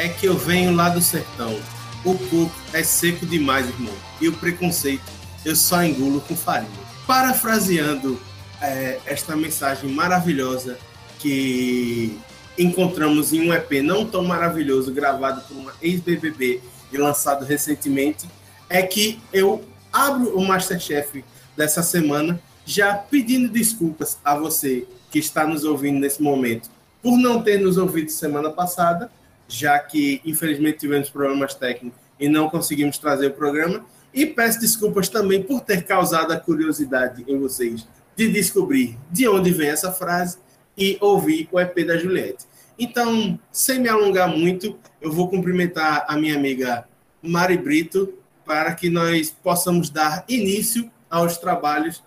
[0.00, 1.60] É que eu venho lá do sertão.
[2.06, 3.92] O coco é seco demais, irmão.
[4.18, 5.04] E o preconceito
[5.44, 6.70] eu só engulo com farinha.
[7.06, 8.18] Parafraseando
[8.62, 10.78] é, esta mensagem maravilhosa
[11.18, 12.18] que
[12.58, 18.26] encontramos em um EP não tão maravilhoso, gravado por uma ex-BBB e lançado recentemente,
[18.70, 21.22] é que eu abro o Masterchef
[21.54, 26.70] dessa semana já pedindo desculpas a você que está nos ouvindo nesse momento
[27.02, 29.10] por não ter nos ouvido semana passada,
[29.54, 33.84] já que infelizmente tivemos problemas técnicos e não conseguimos trazer o programa.
[34.12, 39.50] E peço desculpas também por ter causado a curiosidade em vocês de descobrir de onde
[39.50, 40.38] vem essa frase
[40.76, 42.44] e ouvir o EP da Juliette.
[42.78, 46.86] Então, sem me alongar muito, eu vou cumprimentar a minha amiga
[47.22, 52.02] Mari Brito para que nós possamos dar início aos trabalhos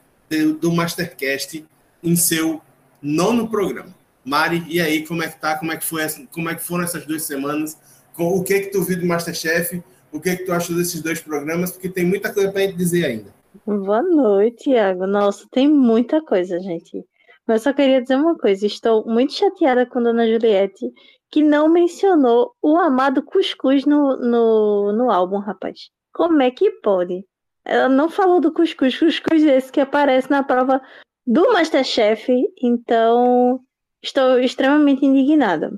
[0.59, 1.65] do, Mastercast
[2.01, 2.61] em seu
[3.01, 3.93] nono programa.
[4.25, 5.57] Mari, e aí, como é que tá?
[5.57, 7.77] Como é que foi como é que foram essas duas semanas?
[8.13, 9.83] Com o que que tu viu do Masterchef?
[10.11, 11.71] O que que tu achou desses dois programas?
[11.71, 13.33] Porque tem muita coisa para gente dizer ainda.
[13.65, 15.05] Boa noite, Thiago.
[15.05, 17.03] Nossa, tem muita coisa, gente.
[17.47, 20.91] Mas só queria dizer uma coisa: estou muito chateada com Dona Juliette,
[21.29, 25.89] que não mencionou o amado cuscuz no, no, no álbum, rapaz.
[26.13, 27.25] Como é que pode?
[27.65, 30.81] Ela não falou do cuscuz, cuscuz esse que aparece na prova
[31.25, 33.59] do Masterchef, então
[34.03, 35.71] estou extremamente indignada.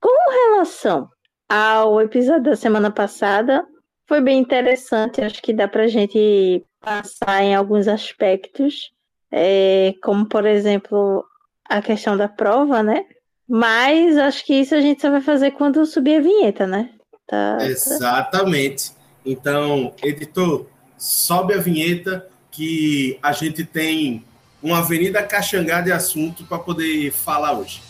[0.00, 1.10] Com relação
[1.48, 3.66] ao episódio da semana passada,
[4.06, 8.94] foi bem interessante, acho que dá pra gente passar em alguns aspectos
[9.36, 11.24] é, como por exemplo
[11.68, 13.04] a questão da prova, né?
[13.48, 16.90] Mas acho que isso a gente só vai fazer quando subir a vinheta, né?
[17.26, 18.92] Tá, Exatamente.
[19.26, 20.66] Então, editor,
[20.96, 24.24] sobe a vinheta que a gente tem
[24.64, 27.82] uma avenida caxangá de assunto para poder falar hoje.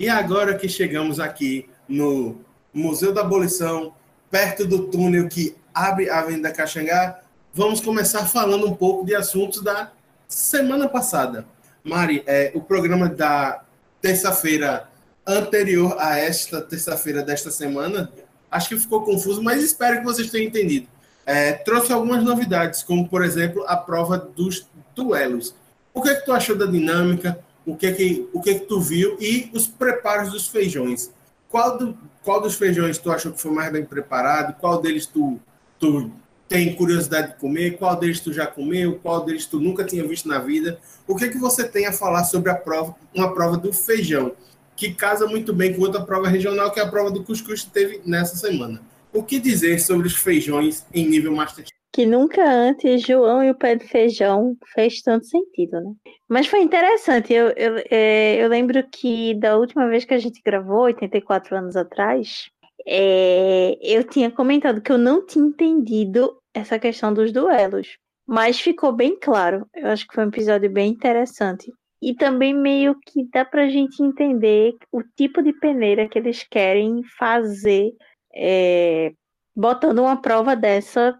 [0.00, 2.40] E agora que chegamos aqui no
[2.72, 3.94] Museu da Abolição,
[4.30, 7.21] perto do túnel que abre a Avenida Caxangá,
[7.52, 9.92] vamos começar falando um pouco de assuntos da
[10.28, 11.46] semana passada.
[11.84, 13.62] Mari, é, o programa da
[14.00, 14.88] terça-feira
[15.26, 18.12] anterior a esta terça-feira desta semana,
[18.50, 20.88] acho que ficou confuso, mas espero que vocês tenham entendido.
[21.24, 25.54] É, trouxe algumas novidades, como por exemplo a prova dos duelos.
[25.94, 27.38] O que, é que tu achou da dinâmica?
[27.66, 31.10] o que que, o que que tu viu e os preparos dos feijões.
[31.48, 34.58] Qual, do, qual dos feijões tu achou que foi mais bem preparado?
[34.58, 35.38] Qual deles tu,
[35.78, 36.10] tu
[36.52, 37.78] tem curiosidade de comer?
[37.78, 38.98] Qual deles tu já comeu?
[39.02, 40.78] Qual deles tu nunca tinha visto na vida?
[41.08, 44.32] O que que você tem a falar sobre a prova, uma prova do feijão,
[44.76, 47.70] que casa muito bem com outra prova regional, que é a prova do cuscuz que
[47.70, 48.82] teve nessa semana.
[49.14, 51.64] O que dizer sobre os feijões em nível Master
[51.94, 55.92] que nunca antes João e o pé de feijão fez tanto sentido, né?
[56.26, 57.34] Mas foi interessante.
[57.34, 61.76] Eu, eu, é, eu lembro que da última vez que a gente gravou, 84 anos
[61.76, 62.48] atrás,
[62.86, 67.98] é, eu tinha comentado que eu não tinha entendido essa questão dos duelos.
[68.26, 69.66] Mas ficou bem claro.
[69.74, 71.72] Eu acho que foi um episódio bem interessante.
[72.00, 77.02] E também meio que dá pra gente entender o tipo de peneira que eles querem
[77.18, 77.92] fazer,
[78.34, 79.12] é,
[79.54, 81.16] botando uma prova dessa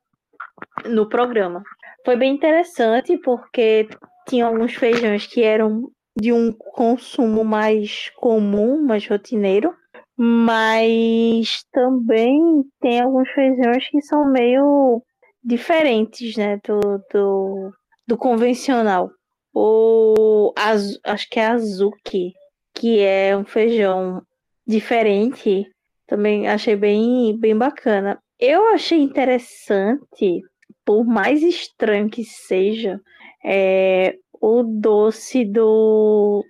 [0.85, 1.63] no programa.
[2.05, 3.89] Foi bem interessante porque
[4.29, 5.89] tinha alguns feijões que eram
[6.19, 9.75] de um consumo mais comum, mais rotineiro,
[10.17, 15.03] mas também tem alguns feijões que são meio
[15.43, 16.81] diferentes, né, do,
[17.13, 17.73] do,
[18.07, 19.11] do convencional.
[19.55, 22.33] O acho que é azuki,
[22.75, 24.23] que é um feijão
[24.67, 25.67] diferente,
[26.07, 28.19] também achei bem, bem bacana.
[28.39, 30.43] Eu achei interessante
[30.85, 33.01] por mais estranho que seja,
[33.45, 36.45] é, o doce do.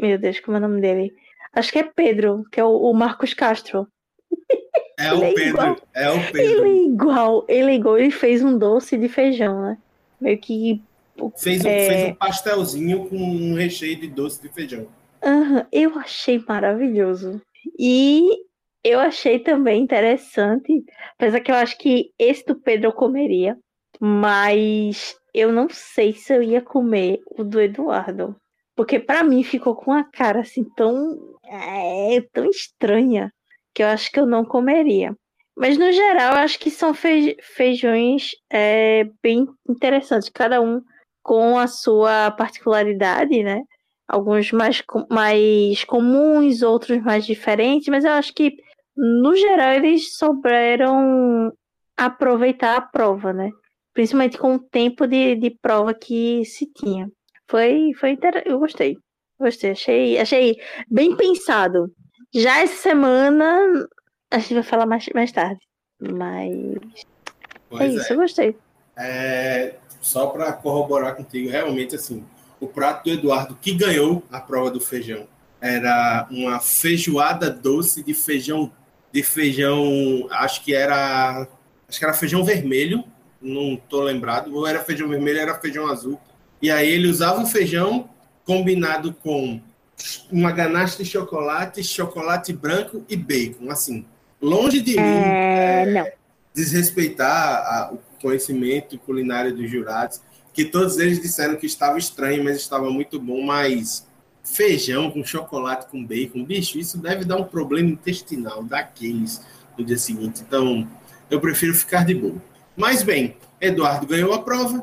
[0.00, 1.12] Meu Deus, como é o nome dele?
[1.52, 3.88] Acho que é Pedro, que é o, o Marcos Castro.
[4.98, 5.76] É o é Pedro, igual.
[5.94, 6.66] é o Pedro.
[6.66, 9.78] Ele é igual, ele é igual, ele fez um doce de feijão, né?
[10.20, 10.82] Meio que.
[11.36, 11.88] Fez, é...
[11.88, 14.86] fez um pastelzinho com um recheio de doce de feijão.
[15.24, 17.40] Uhum, eu achei maravilhoso.
[17.78, 18.28] E
[18.84, 20.84] eu achei também interessante,
[21.14, 23.56] apesar que eu acho que esse do Pedro eu comeria,
[24.00, 28.36] mas eu não sei se eu ia comer o do Eduardo,
[28.74, 33.32] porque para mim ficou com uma cara assim tão é, tão estranha
[33.78, 35.14] que eu acho que eu não comeria.
[35.56, 40.82] Mas no geral, eu acho que são feijões é, bem interessantes, cada um
[41.22, 43.62] com a sua particularidade, né?
[44.08, 48.56] alguns mais, mais comuns, outros mais diferentes, mas eu acho que,
[48.96, 51.52] no geral, eles souberam
[51.96, 53.50] aproveitar a prova, né?
[53.92, 57.08] Principalmente com o tempo de, de prova que se tinha.
[57.48, 58.42] Foi, foi inter...
[58.46, 58.96] eu gostei.
[59.38, 60.56] Gostei, achei, achei
[60.90, 61.92] bem pensado.
[62.34, 63.88] Já essa semana,
[64.30, 65.60] a gente vai falar mais, mais tarde.
[66.00, 67.06] Mas.
[67.68, 68.14] Pois é isso, é.
[68.14, 68.56] eu gostei.
[68.96, 72.24] É, só para corroborar contigo, realmente, assim,
[72.60, 75.26] o prato do Eduardo que ganhou a prova do feijão
[75.60, 78.72] era uma feijoada doce de feijão
[79.12, 81.46] de feijão, acho que era
[81.88, 83.04] acho que era feijão vermelho,
[83.40, 86.20] não tô lembrado, ou era feijão vermelho, era feijão azul.
[86.60, 88.10] E aí ele usava o feijão
[88.44, 89.60] combinado com
[90.30, 94.04] uma ganache de chocolate, chocolate branco e bacon, assim.
[94.40, 96.14] Longe de mim é, é,
[96.54, 100.20] desrespeitar a, o conhecimento culinário dos jurados,
[100.52, 104.06] que todos eles disseram que estava estranho, mas estava muito bom, mas
[104.44, 109.40] feijão com chocolate com bacon, bicho, isso deve dar um problema intestinal daqueles
[109.76, 110.42] no dia seguinte.
[110.46, 110.88] Então,
[111.30, 112.40] eu prefiro ficar de boa.
[112.76, 114.82] Mas bem, Eduardo ganhou a prova.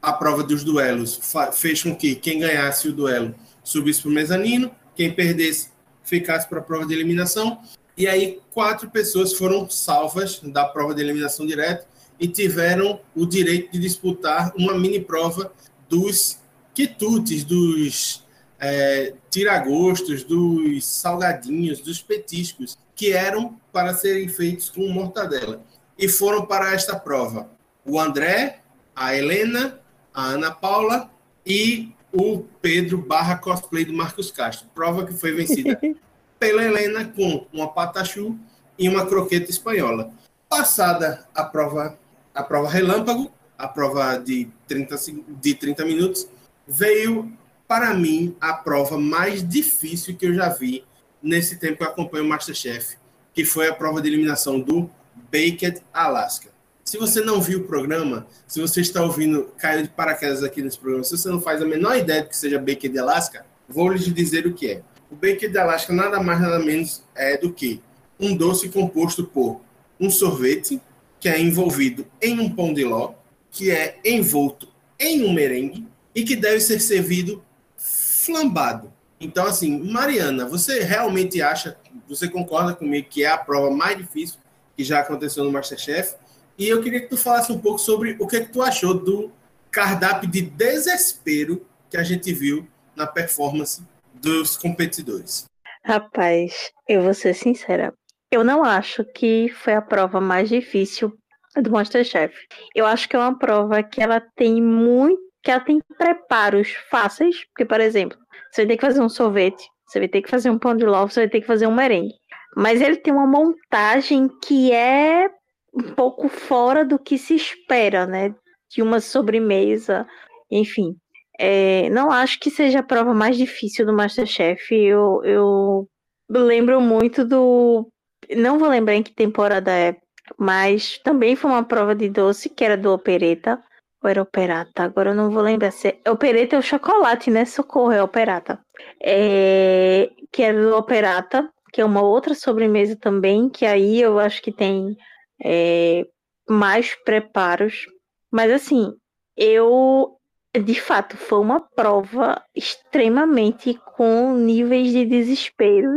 [0.00, 1.18] A prova dos duelos
[1.54, 3.34] fez com que quem ganhasse o duelo
[3.66, 5.70] subisse para o mezanino, quem perdesse
[6.04, 7.60] ficasse para a prova de eliminação.
[7.96, 11.84] E aí, quatro pessoas foram salvas da prova de eliminação direta
[12.18, 15.52] e tiveram o direito de disputar uma mini prova
[15.88, 16.38] dos
[16.72, 18.24] quitutes, dos
[18.60, 25.60] é, tiragostos, dos salgadinhos, dos petiscos, que eram para serem feitos com mortadela.
[25.98, 27.50] E foram para esta prova
[27.84, 28.60] o André,
[28.94, 29.80] a Helena,
[30.14, 31.10] a Ana Paula
[31.44, 34.66] e o Pedro barra cosplay do Marcos Castro.
[34.74, 35.78] Prova que foi vencida
[36.40, 38.38] pela Helena com uma patachu
[38.78, 40.10] e uma croqueta espanhola.
[40.48, 41.98] Passada a prova
[42.34, 44.96] a prova relâmpago, a prova de 30,
[45.40, 46.28] de 30 minutos,
[46.68, 47.32] veio
[47.66, 50.84] para mim a prova mais difícil que eu já vi
[51.22, 52.98] nesse tempo que eu acompanho o Masterchef,
[53.32, 54.90] que foi a prova de eliminação do
[55.32, 56.50] Baked Alaska.
[56.86, 60.78] Se você não viu o programa, se você está ouvindo, caiu de paraquedas aqui nesse
[60.78, 64.04] programa, se você não faz a menor ideia de que seja Baked Alaska, vou lhes
[64.04, 64.82] dizer o que é.
[65.10, 67.82] O Baked Alaska nada mais nada menos é do que
[68.20, 69.60] um doce composto por
[69.98, 70.80] um sorvete,
[71.18, 73.14] que é envolvido em um pão de ló,
[73.50, 77.42] que é envolto em um merengue e que deve ser servido
[77.76, 78.92] flambado.
[79.18, 81.76] Então, assim, Mariana, você realmente acha,
[82.08, 84.38] você concorda comigo que é a prova mais difícil
[84.76, 86.14] que já aconteceu no Masterchef?
[86.58, 89.30] E eu queria que tu falasse um pouco sobre o que, que tu achou do
[89.70, 93.82] cardápio de desespero que a gente viu na performance
[94.14, 95.44] dos competidores.
[95.84, 97.92] Rapaz, eu vou ser sincera.
[98.32, 101.16] Eu não acho que foi a prova mais difícil
[101.62, 102.34] do Masterchef.
[102.74, 107.44] Eu acho que é uma prova que ela tem muito, que ela tem preparos fáceis,
[107.48, 108.18] porque por exemplo,
[108.50, 110.84] você vai ter que fazer um sorvete, você vai ter que fazer um pão de
[110.84, 112.14] ló, você vai ter que fazer um merengue.
[112.56, 115.28] Mas ele tem uma montagem que é
[115.76, 118.34] um pouco fora do que se espera, né?
[118.70, 120.06] De uma sobremesa,
[120.50, 120.96] enfim.
[121.38, 124.74] É, não acho que seja a prova mais difícil do Masterchef.
[124.74, 125.88] Eu, eu
[126.30, 127.90] lembro muito do
[128.34, 129.96] não vou lembrar em que temporada é,
[130.38, 133.62] mas também foi uma prova de doce que era do Opereta.
[134.02, 134.82] Ou era Operata?
[134.84, 136.10] Agora eu não vou lembrar se é.
[136.10, 137.44] Opereta é o chocolate, né?
[137.44, 138.58] Socorro, é Operata.
[139.02, 140.10] É...
[140.32, 144.52] Que era do Operata, que é uma outra sobremesa também, que aí eu acho que
[144.52, 144.96] tem
[145.42, 146.06] é...
[146.48, 147.86] mais preparos.
[148.30, 148.92] Mas assim,
[149.36, 150.16] eu
[150.58, 155.90] de fato foi uma prova extremamente com níveis de desespero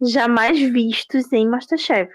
[0.00, 2.12] jamais vistos em Masterchef.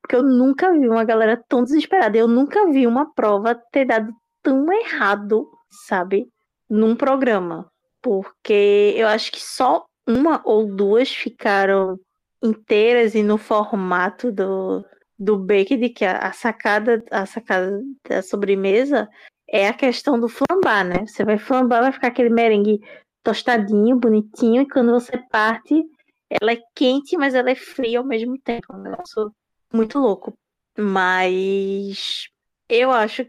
[0.00, 2.16] Porque eu nunca vi uma galera tão desesperada.
[2.16, 5.48] Eu nunca vi uma prova ter dado tão errado,
[5.86, 6.28] sabe?
[6.70, 7.70] Num programa.
[8.00, 11.98] Porque eu acho que só uma ou duas ficaram
[12.42, 14.84] inteiras e no formato do,
[15.18, 19.08] do Baked, que a, a, sacada, a sacada da sobremesa
[19.48, 21.06] é a questão do flambar, né?
[21.06, 22.80] Você vai flambar, vai ficar aquele merengue
[23.22, 25.84] tostadinho, bonitinho, e quando você parte,
[26.28, 28.66] ela é quente, mas ela é fria ao mesmo tempo.
[28.72, 29.32] É um negócio
[29.72, 30.36] muito louco.
[30.78, 32.28] Mas
[32.68, 33.26] eu acho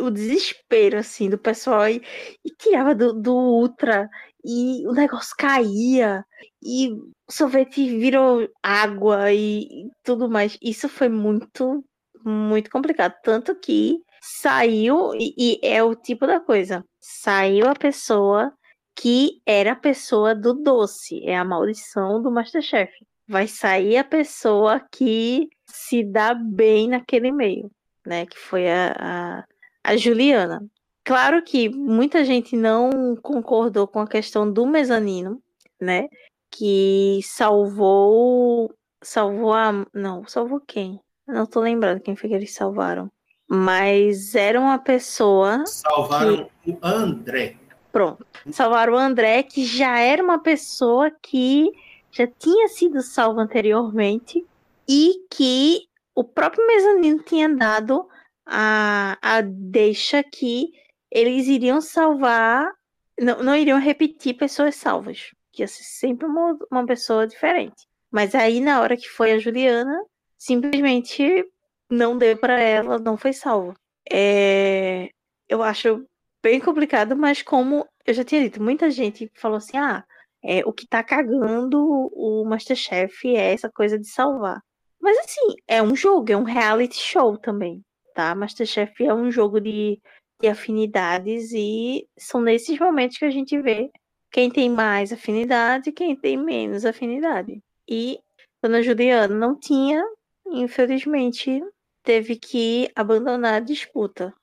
[0.00, 2.02] o desespero, assim, do pessoal e,
[2.44, 4.08] e tirava do, do Ultra
[4.48, 6.24] e o negócio caía
[6.62, 10.56] e o sorvete virou água e, e tudo mais.
[10.62, 11.84] Isso foi muito,
[12.24, 13.14] muito complicado.
[13.22, 18.50] Tanto que saiu, e, e é o tipo da coisa, saiu a pessoa
[18.96, 22.90] que era a pessoa do doce, é a maldição do Masterchef.
[23.28, 27.70] Vai sair a pessoa que se dá bem naquele meio,
[28.06, 28.24] né?
[28.24, 29.44] Que foi a, a,
[29.84, 30.66] a Juliana.
[31.08, 35.42] Claro que muita gente não concordou com a questão do mezanino,
[35.80, 36.06] né?
[36.50, 38.70] Que salvou.
[39.02, 39.86] Salvou a.
[39.94, 41.00] Não, salvou quem?
[41.26, 43.10] Não tô lembrando quem foi que eles salvaram.
[43.48, 45.64] Mas era uma pessoa.
[45.66, 46.72] Salvaram que...
[46.72, 47.56] o André.
[47.90, 48.26] Pronto.
[48.52, 51.72] Salvaram o André, que já era uma pessoa que
[52.10, 54.44] já tinha sido salva anteriormente
[54.86, 58.06] e que o próprio mezanino tinha dado
[58.44, 60.70] a, a deixa que
[61.10, 62.70] eles iriam salvar,
[63.18, 67.86] não, não iriam repetir pessoas salvas, que ia ser sempre uma, uma pessoa diferente.
[68.10, 70.00] Mas aí, na hora que foi a Juliana,
[70.36, 71.44] simplesmente
[71.90, 73.74] não deu para ela, não foi salva.
[74.10, 75.08] É,
[75.48, 76.06] eu acho
[76.42, 80.04] bem complicado, mas como eu já tinha dito, muita gente falou assim: ah,
[80.42, 81.78] é, o que tá cagando
[82.14, 84.60] o Masterchef é essa coisa de salvar.
[85.00, 87.82] Mas assim, é um jogo, é um reality show também,
[88.14, 88.34] tá?
[88.34, 90.00] Masterchef é um jogo de,
[90.40, 93.90] de afinidades e são nesses momentos que a gente vê
[94.30, 97.62] quem tem mais afinidade e quem tem menos afinidade.
[97.88, 98.18] E
[98.62, 100.04] Dona Juliana não tinha,
[100.46, 101.62] infelizmente,
[102.02, 104.34] teve que abandonar a disputa.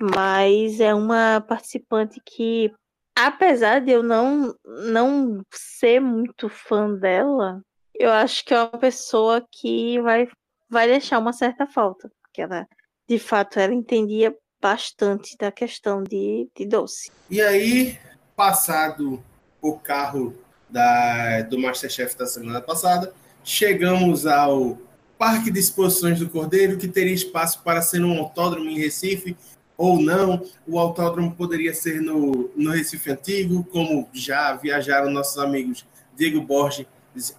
[0.00, 2.72] Mas é uma participante que,
[3.16, 7.60] apesar de eu não, não ser muito fã dela,
[7.94, 10.28] eu acho que é uma pessoa que vai,
[10.68, 12.10] vai deixar uma certa falta.
[12.22, 12.66] Porque ela,
[13.08, 17.10] de fato, ela entendia bastante da questão de, de doce.
[17.28, 17.98] E aí,
[18.36, 19.22] passado
[19.60, 20.34] o carro
[20.70, 23.12] da, do Masterchef da semana passada,
[23.44, 24.78] chegamos ao
[25.18, 29.36] Parque de Exposições do Cordeiro, que teria espaço para ser um autódromo em Recife
[29.76, 30.44] ou não.
[30.66, 35.84] O autódromo poderia ser no, no Recife Antigo, como já viajaram nossos amigos
[36.16, 36.86] Diego Borges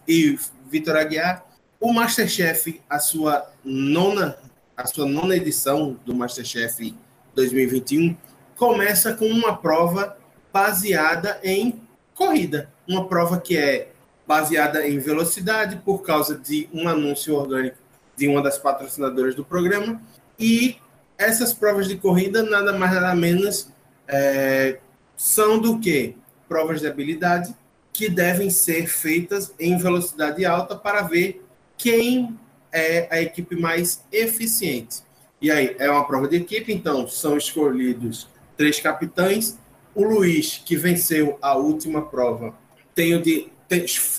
[0.08, 0.38] e
[0.70, 1.46] Vitor Aguiar.
[1.80, 4.38] O Masterchef, a sua nona,
[4.78, 6.96] a sua nona edição do Masterchef
[7.36, 8.16] 2021,
[8.56, 10.18] começa com uma prova
[10.52, 11.82] baseada em
[12.14, 12.70] corrida.
[12.88, 13.92] Uma prova que é
[14.28, 17.78] baseada em velocidade por causa de um anúncio orgânico
[18.16, 20.02] de uma das patrocinadoras do programa.
[20.40, 20.78] E
[21.18, 23.70] essas provas de corrida, nada mais nada menos,
[24.08, 24.80] é,
[25.16, 26.16] são do que
[26.48, 27.54] provas de habilidade
[27.92, 31.44] que devem ser feitas em velocidade alta para ver
[31.78, 32.38] quem
[32.72, 35.04] é a equipe mais eficiente.
[35.44, 39.60] E aí, é uma prova de equipe, então são escolhidos três capitães.
[39.94, 42.56] O Luiz, que venceu a última prova,
[42.96, 43.52] tem o de,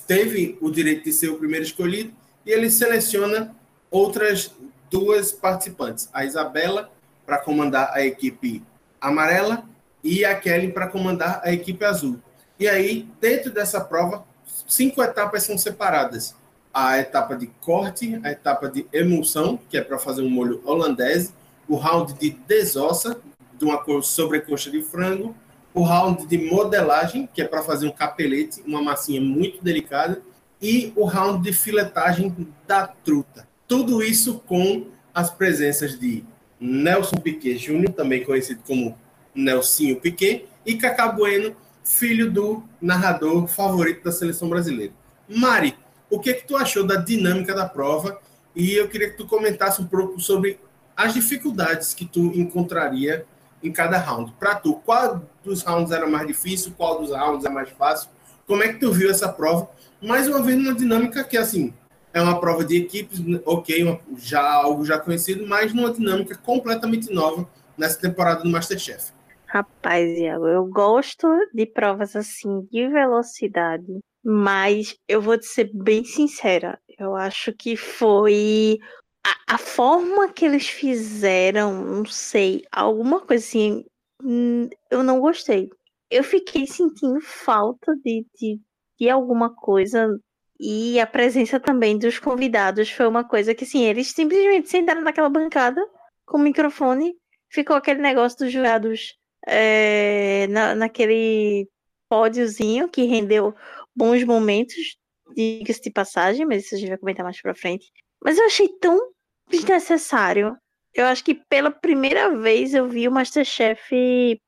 [0.06, 2.12] teve o direito de ser o primeiro escolhido
[2.44, 3.56] e ele seleciona
[3.90, 4.54] outras
[4.90, 6.90] duas participantes, a Isabela
[7.24, 8.62] para comandar a equipe
[9.00, 9.64] amarela
[10.02, 12.20] e a Kelly para comandar a equipe azul.
[12.60, 14.26] E aí, dentro dessa prova,
[14.68, 16.36] cinco etapas são separadas.
[16.74, 21.32] A etapa de corte, a etapa de emulsão, que é para fazer um molho holandês,
[21.68, 23.16] o round de desossa,
[23.56, 25.34] de uma sobrecoxa de frango,
[25.72, 30.20] o round de modelagem, que é para fazer um capelete, uma massinha muito delicada,
[30.60, 32.34] e o round de filetagem
[32.66, 33.46] da truta.
[33.68, 36.24] Tudo isso com as presenças de
[36.58, 38.98] Nelson Piquet Júnior, também conhecido como
[39.34, 41.54] Nelsinho Piquet, e Cacá Bueno,
[41.84, 44.92] filho do narrador favorito da seleção brasileira.
[45.28, 45.76] Mari,
[46.14, 48.20] o que, é que tu achou da dinâmica da prova?
[48.54, 50.60] E eu queria que tu comentasse um pouco sobre
[50.96, 53.26] as dificuldades que tu encontraria
[53.62, 54.32] em cada round.
[54.38, 58.10] Para tu, qual dos rounds era mais difícil, qual dos rounds é mais fácil?
[58.46, 59.68] Como é que tu viu essa prova?
[60.00, 61.72] Mais uma vez, numa dinâmica que, assim,
[62.12, 67.48] é uma prova de equipes, ok, já algo já conhecido, mas numa dinâmica completamente nova
[67.76, 69.12] nessa temporada do Masterchef.
[69.46, 76.04] Rapaz, Iago, eu gosto de provas assim de velocidade, mas eu vou te ser bem
[76.04, 78.78] sincera, eu acho que foi
[79.24, 83.84] a, a, forma que eles fizeram, não sei, alguma coisa assim,
[84.22, 85.68] hum, eu não gostei.
[86.10, 88.60] Eu fiquei sentindo falta de, de,
[88.98, 90.18] de alguma coisa.
[90.60, 95.28] E a presença também dos convidados foi uma coisa que, assim, eles simplesmente sentaram naquela
[95.28, 95.84] bancada
[96.24, 97.14] com o microfone,
[97.50, 99.16] ficou aquele negócio dos jurados
[99.46, 101.68] é, na, naquele
[102.08, 103.54] pódiozinho que rendeu
[103.94, 104.96] bons momentos,
[105.34, 107.90] diga-se de passagem, mas isso a gente vai comentar mais pra frente.
[108.22, 109.12] Mas eu achei tão
[109.48, 110.56] desnecessário.
[110.94, 114.40] Eu acho que pela primeira vez eu vi o Masterchef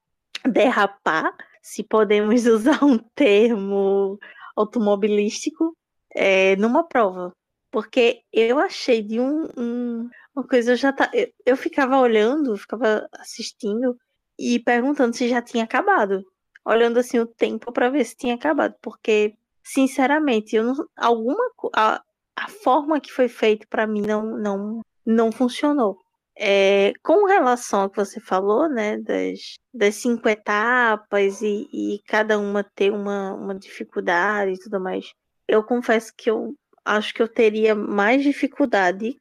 [0.45, 4.19] derrapar, se podemos usar um termo
[4.57, 5.77] automobilístico,
[6.15, 7.33] é, numa prova.
[7.71, 12.57] Porque eu achei de um, um uma coisa, eu já tá, eu, eu ficava olhando,
[12.59, 13.97] ficava assistindo
[14.39, 16.23] e perguntando se já tinha acabado.
[16.67, 21.45] Olhando assim o tempo para ver se tinha acabado, porque sinceramente, eu não, alguma
[21.75, 22.03] a,
[22.37, 25.99] a forma que foi feito para mim não, não, não funcionou.
[26.39, 32.39] é, com relação ao que você falou, né, das, das cinco etapas e, e cada
[32.39, 35.13] uma ter uma, uma dificuldade e tudo mais,
[35.49, 36.55] eu confesso que eu
[36.85, 39.17] acho que eu teria mais dificuldade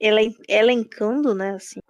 [0.00, 1.80] é, elencando, né, assim,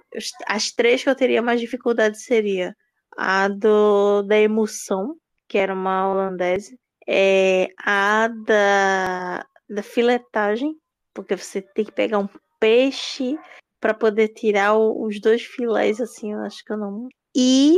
[0.46, 2.74] as três que eu teria mais dificuldade seria
[3.16, 5.16] a do, da emoção,
[5.48, 6.76] que era uma holandesa,
[7.06, 10.76] é, a da, da filetagem,
[11.12, 13.36] porque você tem que pegar um peixe
[13.80, 17.08] para poder tirar o, os dois filés, assim, eu acho que eu não.
[17.34, 17.76] E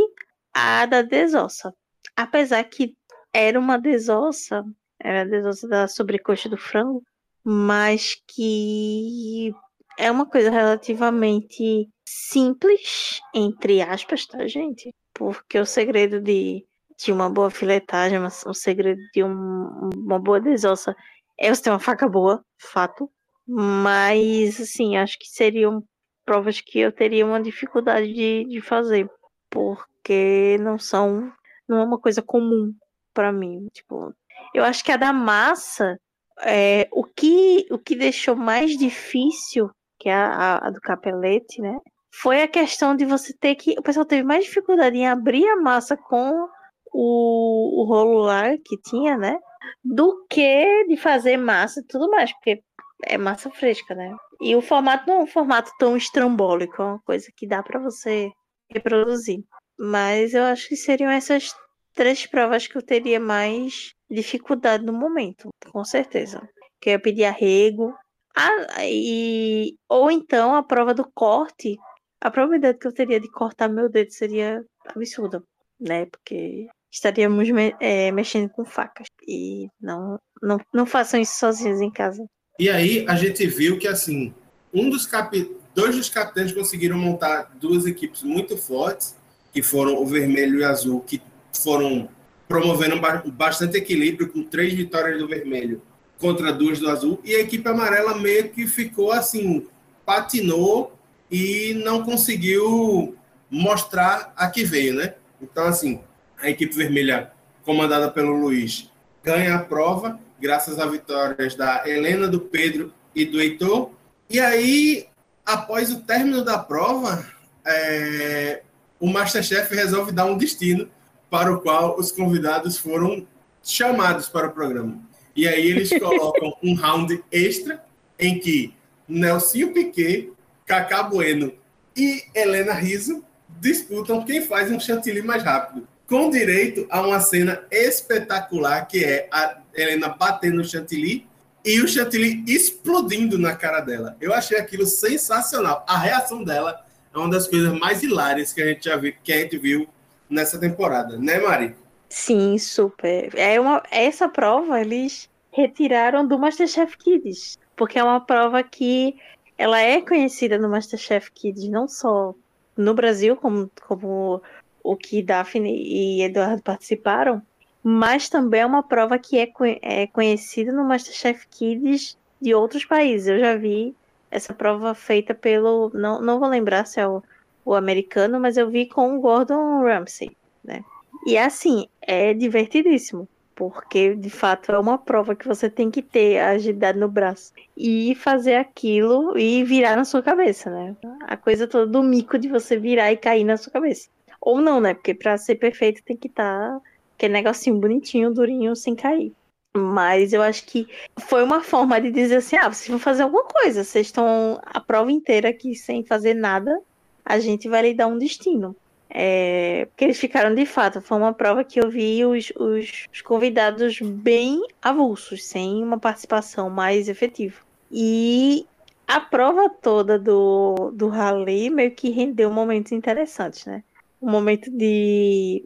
[0.52, 1.72] a da desossa.
[2.16, 2.94] Apesar que
[3.32, 4.62] era uma desossa,
[5.00, 7.02] era a desossa da sobrecoxa do frango,
[7.44, 9.52] mas que
[9.98, 14.94] é uma coisa relativamente simples, entre aspas, tá, gente?
[15.30, 16.66] Porque o segredo de,
[16.98, 20.96] de uma boa filetagem, o segredo de um, uma boa desossa
[21.38, 23.10] é você ter uma faca boa, fato.
[23.46, 25.84] Mas, assim, acho que seriam
[26.24, 29.10] provas que eu teria uma dificuldade de, de fazer,
[29.50, 31.32] porque não são,
[31.68, 32.72] não é uma coisa comum
[33.12, 33.68] para mim.
[33.72, 34.14] Tipo,
[34.54, 35.98] eu acho que a da massa,
[36.40, 41.78] é, o, que, o que deixou mais difícil, que é a, a do capelete, né?
[42.20, 43.74] Foi a questão de você ter que.
[43.78, 46.46] O pessoal teve mais dificuldade em abrir a massa com
[46.92, 49.38] o, o rolo lá que tinha, né?
[49.82, 52.62] Do que de fazer massa e tudo mais, porque
[53.04, 54.14] é massa fresca, né?
[54.40, 57.80] E o formato não é um formato tão estrambólico, é uma coisa que dá para
[57.80, 58.30] você
[58.70, 59.40] reproduzir.
[59.78, 61.54] Mas eu acho que seriam essas
[61.94, 66.40] três provas que eu teria mais dificuldade no momento, com certeza.
[66.80, 67.94] Que eu ia pedir arrego.
[68.36, 71.76] Ah, e, ou então a prova do corte.
[72.22, 74.64] A probabilidade que eu teria de cortar meu dedo seria
[74.94, 75.42] absurda,
[75.80, 76.06] né?
[76.06, 79.08] Porque estaríamos me, é, mexendo com facas.
[79.26, 82.24] E não, não, não façam isso sozinhos em casa.
[82.60, 84.32] E aí a gente viu que assim,
[84.72, 85.36] um dos cap...
[85.74, 89.16] dois dos capitães conseguiram montar duas equipes muito fortes,
[89.52, 91.20] que foram o vermelho e o azul, que
[91.52, 92.08] foram
[92.46, 93.00] promovendo
[93.32, 95.82] bastante equilíbrio com três vitórias do vermelho
[96.18, 99.66] contra duas do azul, e a equipe amarela meio que ficou assim,
[100.06, 100.96] patinou
[101.32, 103.16] e não conseguiu
[103.50, 105.14] mostrar a que veio, né?
[105.40, 106.00] Então, assim,
[106.38, 107.32] a equipe vermelha,
[107.64, 108.90] comandada pelo Luiz,
[109.24, 113.90] ganha a prova, graças a vitórias da Helena, do Pedro e do Heitor.
[114.28, 115.06] E aí,
[115.46, 117.26] após o término da prova,
[117.64, 118.62] é,
[119.00, 120.88] o Masterchef resolve dar um destino
[121.30, 123.26] para o qual os convidados foram
[123.62, 125.00] chamados para o programa.
[125.34, 127.82] E aí eles colocam um round extra
[128.18, 128.74] em que
[129.08, 130.30] Nelsinho Piquet,
[130.66, 131.52] Cacá Bueno
[131.96, 133.24] e Helena Riso
[133.60, 139.28] disputam quem faz um chantilly mais rápido com direito a uma cena espetacular que é
[139.32, 141.26] a Helena batendo no chantilly
[141.64, 144.16] e o chantilly explodindo na cara dela.
[144.20, 145.84] Eu achei aquilo sensacional.
[145.88, 149.32] A reação dela é uma das coisas mais hilárias que a gente já viu, que
[149.32, 149.88] a gente viu
[150.28, 151.74] nessa temporada, né, Mari?
[152.08, 153.30] Sim, super.
[153.34, 159.16] É uma essa prova eles retiraram do MasterChef Kids, porque é uma prova que
[159.56, 162.34] ela é conhecida no MasterChef Kids não só
[162.76, 164.42] no Brasil como como
[164.82, 167.42] o que Daphne e Eduardo participaram,
[167.82, 169.48] mas também é uma prova que é,
[169.82, 173.28] é conhecida no MasterChef Kids de outros países.
[173.28, 173.94] Eu já vi
[174.30, 175.90] essa prova feita pelo.
[175.94, 177.22] Não, não vou lembrar se é o,
[177.64, 180.84] o americano, mas eu vi com o Gordon Ramsay, né?
[181.26, 186.38] E assim, é divertidíssimo, porque de fato é uma prova que você tem que ter
[186.38, 190.96] agilidade no braço e fazer aquilo e virar na sua cabeça, né?
[191.22, 194.08] A coisa toda do mico de você virar e cair na sua cabeça.
[194.40, 194.94] Ou não, né?
[194.94, 196.80] Porque pra ser perfeito tem que estar tá
[197.14, 199.32] aquele negocinho bonitinho, durinho, sem cair.
[199.74, 200.86] Mas eu acho que
[201.20, 204.80] foi uma forma de dizer assim: ah, vocês vão fazer alguma coisa, vocês estão a
[204.80, 206.78] prova inteira aqui sem fazer nada,
[207.24, 208.76] a gente vai lhe dar um destino.
[209.14, 213.20] É, porque eles ficaram de fato, foi uma prova que eu vi os, os, os
[213.20, 217.60] convidados bem avulsos, sem uma participação mais efetiva.
[217.90, 218.66] E
[219.06, 223.84] a prova toda do, do rally meio que rendeu momentos interessantes, né?
[224.22, 225.64] um momento de.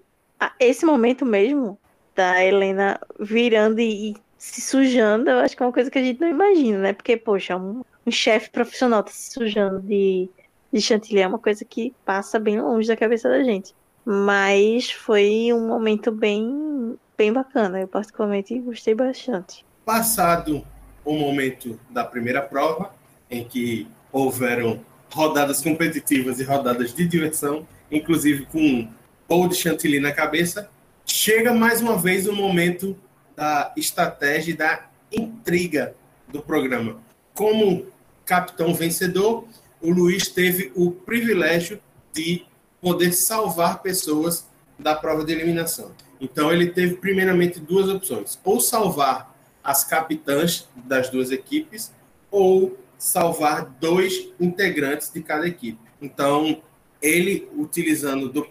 [0.58, 1.78] Esse momento mesmo
[2.14, 6.02] da Helena virando e, e, se sujando, eu acho que é uma coisa que a
[6.02, 6.92] gente não imagina, né?
[6.94, 10.28] Porque, poxa, um, um chefe profissional tá se sujando de,
[10.72, 13.74] de chantilly é uma coisa que passa bem longe da cabeça da gente.
[14.04, 17.80] Mas foi um momento bem, bem bacana.
[17.80, 19.64] Eu particularmente gostei bastante.
[19.84, 20.64] Passado
[21.04, 22.94] o momento da primeira prova,
[23.30, 28.88] em que houveram rodadas competitivas e rodadas de diversão, inclusive com
[29.28, 30.70] ou de chantilly na cabeça,
[31.04, 32.96] chega mais uma vez o momento
[33.34, 35.94] da estratégia e da intriga
[36.28, 36.98] do programa.
[37.34, 37.86] Como
[38.24, 39.44] capitão vencedor,
[39.80, 41.80] o Luiz teve o privilégio
[42.12, 42.44] de
[42.80, 44.46] poder salvar pessoas
[44.78, 45.92] da prova de eliminação.
[46.20, 51.92] Então, ele teve primeiramente duas opções: ou salvar as capitãs das duas equipes,
[52.30, 55.78] ou salvar dois integrantes de cada equipe.
[56.00, 56.62] Então,
[57.00, 58.46] ele, utilizando do,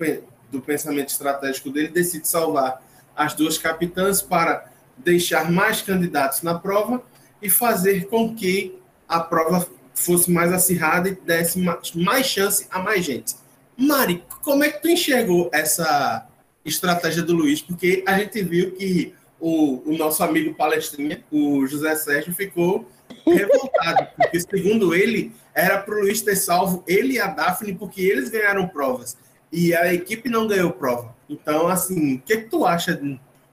[0.52, 2.84] do pensamento estratégico dele, decide salvar
[3.16, 7.02] as duas capitãs para deixar mais candidatos na prova
[7.42, 11.60] e fazer com que a prova fosse mais acirrada e desse
[11.96, 13.36] mais chance a mais gente.
[13.78, 16.28] Mari, como é que tu enxergou essa
[16.64, 17.62] estratégia do Luiz?
[17.62, 22.90] Porque a gente viu que o, o nosso amigo palestrinha, o José Sérgio, ficou
[23.26, 28.02] revoltado, porque segundo ele, era para o Luiz ter salvo ele e a Daphne, porque
[28.02, 29.18] eles ganharam provas
[29.52, 31.16] e a equipe não ganhou prova.
[31.30, 33.00] Então, assim, o que, que tu acha?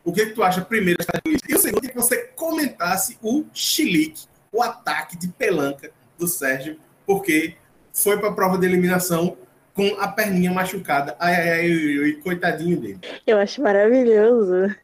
[0.05, 0.99] O que, que tu acha primeiro
[1.49, 6.79] E o segundo é que você comentasse o chilique, o ataque de pelanca do Sérgio,
[7.07, 7.57] porque
[7.93, 9.37] foi para a prova de eliminação
[9.75, 11.17] com a perninha machucada.
[11.19, 13.01] Ai, ai, ai, ai, ai, coitadinho dele.
[13.27, 14.75] Eu acho maravilhoso.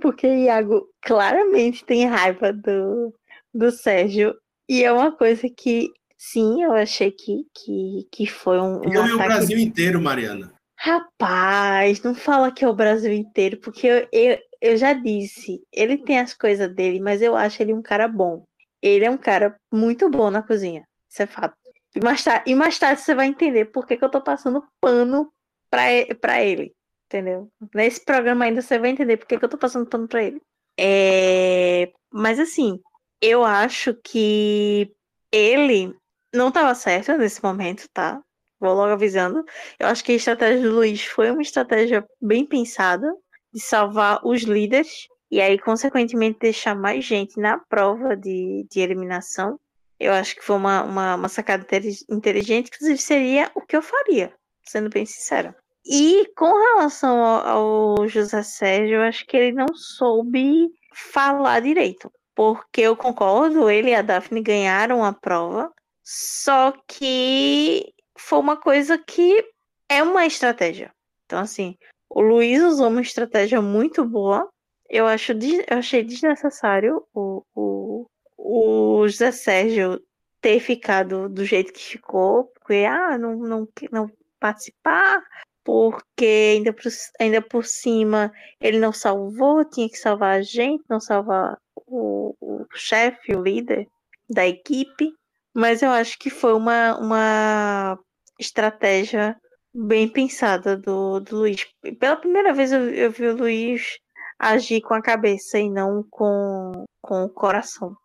[0.00, 3.14] Porque Iago claramente tem raiva do,
[3.54, 4.34] do Sérgio.
[4.68, 8.80] E é uma coisa que, sim, eu achei que, que, que foi um.
[8.80, 10.52] um eu e o Brasil inteiro, Mariana.
[10.76, 15.96] Rapaz, não fala que é o Brasil inteiro, porque eu, eu, eu já disse, ele
[15.96, 18.44] tem as coisas dele, mas eu acho ele um cara bom.
[18.82, 20.84] Ele é um cara muito bom na cozinha.
[21.08, 21.56] Isso é fato.
[21.94, 24.64] E mais tarde, e mais tarde você vai entender por que, que eu tô passando
[24.80, 25.32] pano
[25.70, 25.82] pra,
[26.20, 26.74] pra ele.
[27.06, 27.48] Entendeu?
[27.74, 30.40] Nesse programa ainda você vai entender por que, que eu tô passando pano pra ele.
[30.78, 31.92] É...
[32.12, 32.80] Mas assim,
[33.20, 34.90] eu acho que
[35.30, 35.94] ele
[36.34, 38.20] não estava certo nesse momento, tá?
[38.58, 39.44] Vou logo avisando.
[39.78, 43.12] Eu acho que a estratégia do Luiz foi uma estratégia bem pensada
[43.52, 49.58] de salvar os líderes e aí, consequentemente, deixar mais gente na prova de, de eliminação.
[49.98, 51.66] Eu acho que foi uma, uma, uma sacada
[52.08, 54.32] inteligente, inclusive seria o que eu faria,
[54.64, 55.56] sendo bem sincera.
[55.84, 62.12] E com relação ao, ao José Sérgio, eu acho que ele não soube falar direito
[62.34, 68.98] porque eu concordo, ele e a Daphne ganharam a prova, só que foi uma coisa
[68.98, 69.44] que
[69.88, 70.92] é uma estratégia.
[71.26, 71.76] Então, assim,
[72.08, 74.48] o Luiz usou uma estratégia muito boa.
[74.92, 79.98] Eu, acho, eu achei desnecessário o, o, o José Sérgio
[80.38, 85.24] ter ficado do jeito que ficou, porque, ah, não, não, não participar,
[85.64, 86.82] porque ainda por,
[87.18, 92.66] ainda por cima ele não salvou, tinha que salvar a gente, não salvar o, o
[92.74, 93.88] chefe, o líder
[94.28, 95.10] da equipe,
[95.54, 97.98] mas eu acho que foi uma, uma
[98.38, 99.40] estratégia
[99.74, 101.66] bem pensada do, do Luiz.
[101.98, 103.98] Pela primeira vez eu, eu vi o Luiz
[104.42, 107.96] agir com a cabeça e não com, com o coração.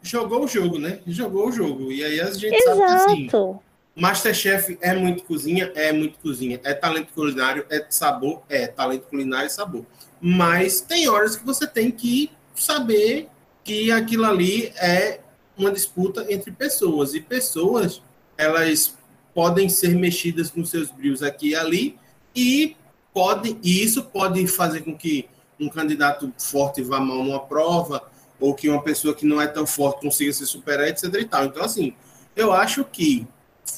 [0.00, 1.00] Jogou o jogo, né?
[1.04, 1.90] Jogou o jogo.
[1.90, 2.78] E aí a gente Exato.
[2.78, 3.58] sabe que assim,
[3.96, 6.60] Masterchef é muito cozinha, é muito cozinha.
[6.62, 9.84] É talento culinário, é sabor, é talento culinário e sabor.
[10.20, 13.28] Mas tem horas que você tem que saber
[13.64, 15.18] que aquilo ali é
[15.58, 18.00] uma disputa entre pessoas e pessoas
[18.38, 18.96] elas
[19.34, 21.98] podem ser mexidas com seus brilhos aqui e ali
[22.34, 22.76] e
[23.12, 25.28] pode e isso pode fazer com que
[25.60, 28.02] um candidato forte vá mal numa prova
[28.38, 31.44] ou que uma pessoa que não é tão forte consiga se superar etc e tal
[31.44, 31.94] então assim
[32.34, 33.26] eu acho que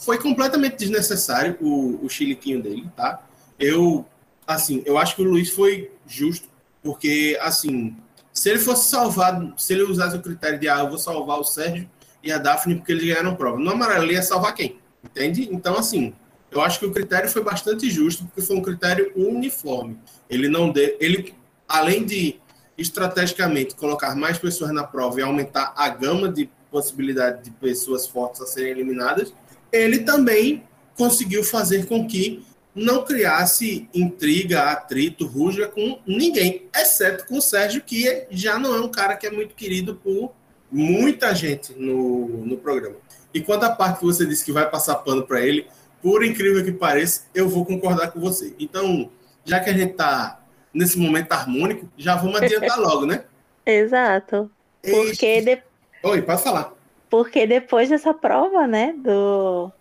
[0.05, 3.23] foi completamente desnecessário o, o chiliquinho dele tá
[3.59, 4.05] eu
[4.47, 6.49] assim eu acho que o Luiz foi justo
[6.83, 7.97] porque assim
[8.39, 11.45] se ele fosse salvado, se ele usasse o critério de ah, eu vou salvar o
[11.45, 11.91] Sérgio
[12.23, 13.59] e a Daphne porque eles ganharam prova.
[13.59, 14.79] No amarelo, ele ia salvar quem?
[15.03, 15.49] Entende?
[15.51, 16.15] Então, assim,
[16.51, 19.99] eu acho que o critério foi bastante justo, porque foi um critério uniforme.
[20.31, 20.97] Ele não deu.
[21.01, 21.35] Ele,
[21.69, 22.41] além de
[22.77, 28.41] estrategicamente colocar mais pessoas na prova e aumentar a gama de possibilidade de pessoas fortes
[28.41, 29.33] a serem eliminadas,
[29.73, 30.63] ele também
[30.97, 37.83] conseguiu fazer com que não criasse intriga, atrito, rusga com ninguém, exceto com o Sérgio,
[37.83, 40.33] que já não é um cara que é muito querido por
[40.71, 42.97] muita gente no, no programa.
[43.33, 45.67] E quanto à parte que você disse que vai passar pano para ele,
[46.01, 48.55] por incrível que pareça, eu vou concordar com você.
[48.59, 49.11] Então,
[49.45, 50.41] já que a gente está
[50.79, 53.25] nesse momento harmônico, já vamos adiantar logo, né?
[53.67, 54.49] Exato.
[54.81, 55.63] Porque de...
[56.05, 56.73] Oi, pode falar.
[57.11, 59.73] Porque depois dessa prova, né, do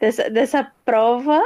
[0.00, 1.44] dessa, dessa prova,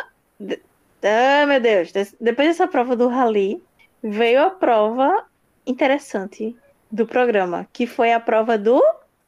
[1.03, 1.93] ah, meu Deus.
[2.21, 3.61] Depois dessa prova do Rally,
[4.03, 5.25] veio a prova
[5.67, 6.55] interessante
[6.91, 8.81] do programa, que foi a prova do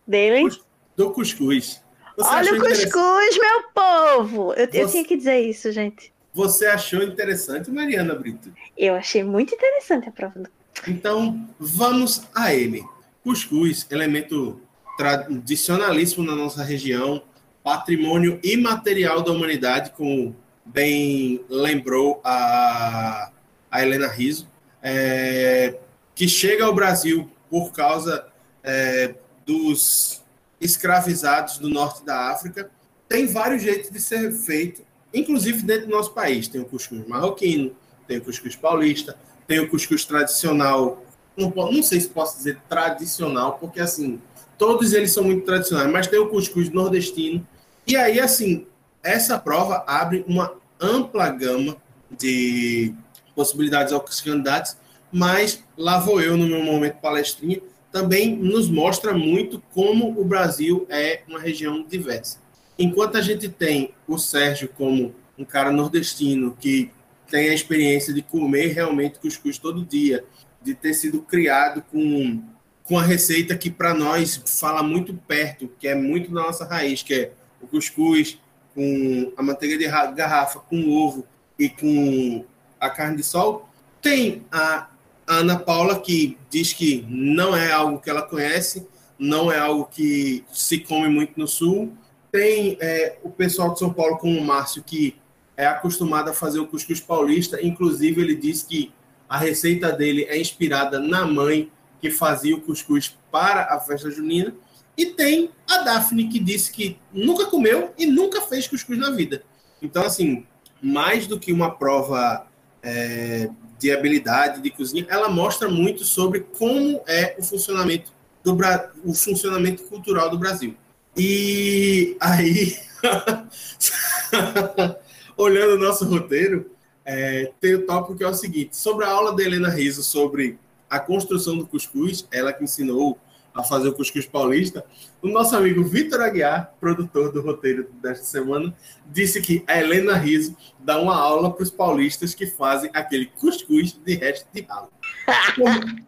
[0.06, 0.48] dele.
[0.96, 1.82] Do cuscuz.
[2.16, 4.52] Você Olha o cuscuz, meu povo!
[4.54, 6.11] Eu, eu tinha que dizer isso, gente.
[6.34, 8.52] Você achou interessante, Mariana Brito?
[8.76, 10.50] Eu achei muito interessante a prova do
[10.88, 12.82] Então, vamos a ele.
[13.22, 14.60] Cuscuz, elemento
[14.96, 17.22] tradicionalíssimo na nossa região,
[17.62, 23.30] patrimônio imaterial da humanidade, como bem lembrou a,
[23.70, 24.48] a Helena Riso,
[24.82, 25.78] é,
[26.14, 28.26] que chega ao Brasil por causa
[28.64, 29.14] é,
[29.44, 30.22] dos
[30.60, 32.70] escravizados do norte da África.
[33.08, 36.48] Tem vários jeitos de ser feito, inclusive dentro do nosso país.
[36.48, 37.72] Tem o cuscuz marroquino,
[38.06, 41.04] tem o cuscuz paulista, tem o cuscuz tradicional.
[41.36, 44.20] Não, não sei se posso dizer tradicional, porque assim,
[44.58, 47.46] todos eles são muito tradicionais, mas tem o cuscuz nordestino.
[47.86, 48.66] E aí, assim,
[49.02, 51.76] essa prova abre uma ampla gama
[52.10, 52.94] de
[53.34, 54.76] possibilidades aos candidatos,
[55.10, 60.86] mas lá vou eu no meu momento palestrinha, também nos mostra muito como o Brasil
[60.88, 62.41] é uma região diversa.
[62.78, 66.90] Enquanto a gente tem o Sérgio como um cara nordestino que
[67.30, 70.24] tem a experiência de comer realmente cuscuz todo dia,
[70.62, 72.42] de ter sido criado com,
[72.84, 77.02] com a receita que para nós fala muito perto, que é muito da nossa raiz,
[77.02, 78.38] que é o cuscuz
[78.74, 81.26] com a manteiga de garrafa, com ovo
[81.58, 82.44] e com
[82.80, 83.68] a carne de sol.
[84.00, 84.88] Tem a
[85.26, 88.86] Ana Paula que diz que não é algo que ela conhece,
[89.18, 91.92] não é algo que se come muito no sul.
[92.32, 95.14] Tem é, o pessoal de São Paulo, como o Márcio, que
[95.54, 97.64] é acostumado a fazer o cuscuz paulista.
[97.64, 98.90] Inclusive, ele diz que
[99.28, 104.54] a receita dele é inspirada na mãe que fazia o cuscuz para a festa junina.
[104.96, 109.42] E tem a Daphne, que disse que nunca comeu e nunca fez cuscuz na vida.
[109.80, 110.46] Então, assim,
[110.82, 112.46] mais do que uma prova
[112.82, 118.10] é, de habilidade de cozinha, ela mostra muito sobre como é o funcionamento
[118.42, 118.56] do
[119.04, 120.76] o funcionamento cultural do Brasil.
[121.16, 122.76] E aí,
[125.36, 126.70] olhando o nosso roteiro,
[127.04, 130.58] é, tem o tópico que é o seguinte: sobre a aula da Helena Riso sobre
[130.88, 133.18] a construção do cuscuz, ela que ensinou
[133.54, 134.84] a fazer o Cuscuz Paulista,
[135.20, 138.74] o nosso amigo Vitor Aguiar, produtor do roteiro desta semana,
[139.06, 143.92] disse que a Helena Riso dá uma aula para os paulistas que fazem aquele cuscuz
[143.92, 144.90] de resto de ralo.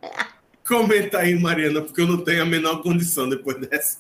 [0.67, 3.99] Comenta aí, Mariana, porque eu não tenho a menor condição depois dessa.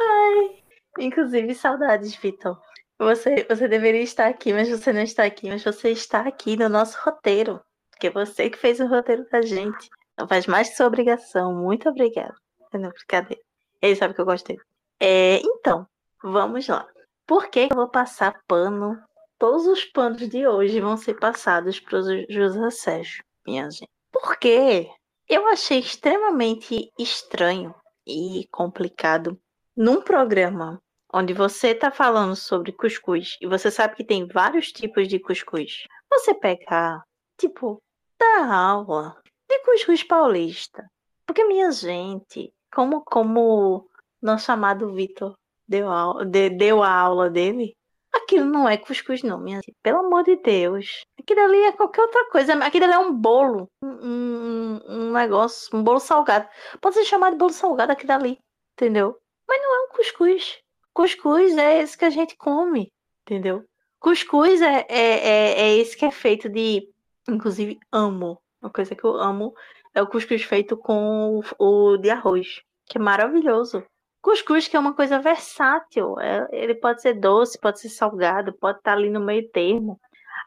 [0.00, 0.62] Ai,
[0.98, 2.60] inclusive, saudades, Vitor.
[2.98, 6.68] Você, você deveria estar aqui, mas você não está aqui, mas você está aqui no
[6.68, 7.60] nosso roteiro.
[7.90, 9.90] Porque é você que fez o roteiro da gente.
[10.18, 11.54] Não faz mais que sua obrigação.
[11.54, 12.34] Muito obrigada.
[12.72, 13.42] Não, brincadeira.
[13.80, 14.56] Ele sabe que eu gostei.
[15.00, 15.86] É, então,
[16.22, 16.86] vamos lá.
[17.26, 18.96] Por que eu vou passar pano?
[19.38, 23.90] Todos os panos de hoje vão ser passados para o José Sérgio, minha gente.
[24.12, 24.88] Porque
[25.28, 27.74] eu achei extremamente estranho
[28.06, 29.36] e complicado
[29.76, 30.80] num programa
[31.12, 35.86] onde você está falando sobre cuscuz e você sabe que tem vários tipos de cuscuz.
[36.10, 37.02] Você pegar,
[37.38, 37.82] tipo,
[38.18, 40.84] da aula de cuscuz paulista.
[41.26, 43.88] Porque, minha gente, como, como
[44.20, 45.34] nosso amado Vitor
[45.68, 47.74] deu, a, de, deu a aula dele,
[48.12, 49.76] aquilo não é cuscuz, não, minha gente.
[49.82, 51.04] Pelo amor de Deus.
[51.18, 52.54] Aquilo ali é qualquer outra coisa.
[52.64, 53.68] Aquilo ali é um bolo.
[53.82, 56.48] Um, um negócio, um bolo salgado.
[56.80, 58.38] Pode ser chamado de bolo salgado aquilo ali,
[58.74, 59.21] entendeu?
[59.52, 60.58] Mas não é um cuscuz.
[60.94, 63.62] Cuscuz é esse que a gente come, entendeu?
[64.00, 66.88] Cuscuz é, é, é, é esse que é feito de.
[67.28, 68.40] Inclusive, amo.
[68.62, 69.52] Uma coisa que eu amo
[69.94, 73.84] é o cuscuz feito com o, o de arroz, que é maravilhoso.
[74.22, 76.18] Cuscuz que é uma coisa versátil.
[76.18, 80.00] É, ele pode ser doce, pode ser salgado, pode estar ali no meio termo.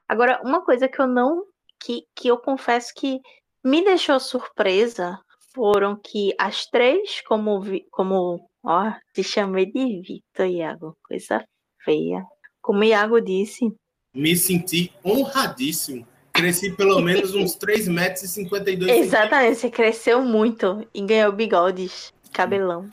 [0.07, 1.43] Agora, uma coisa que eu não.
[1.79, 3.19] que, que eu confesso que
[3.63, 5.19] me deixou surpresa
[5.53, 10.97] foram que as três, como, como Ó, te chamei de Victor, Iago.
[11.08, 11.45] Coisa
[11.84, 12.25] feia.
[12.60, 13.71] Como o Iago disse.
[14.12, 16.08] Me senti honradíssimo.
[16.34, 22.12] Cresci pelo menos uns 3 metros e 52 Exatamente, você cresceu muito e ganhou bigodes,
[22.34, 22.89] cabelão.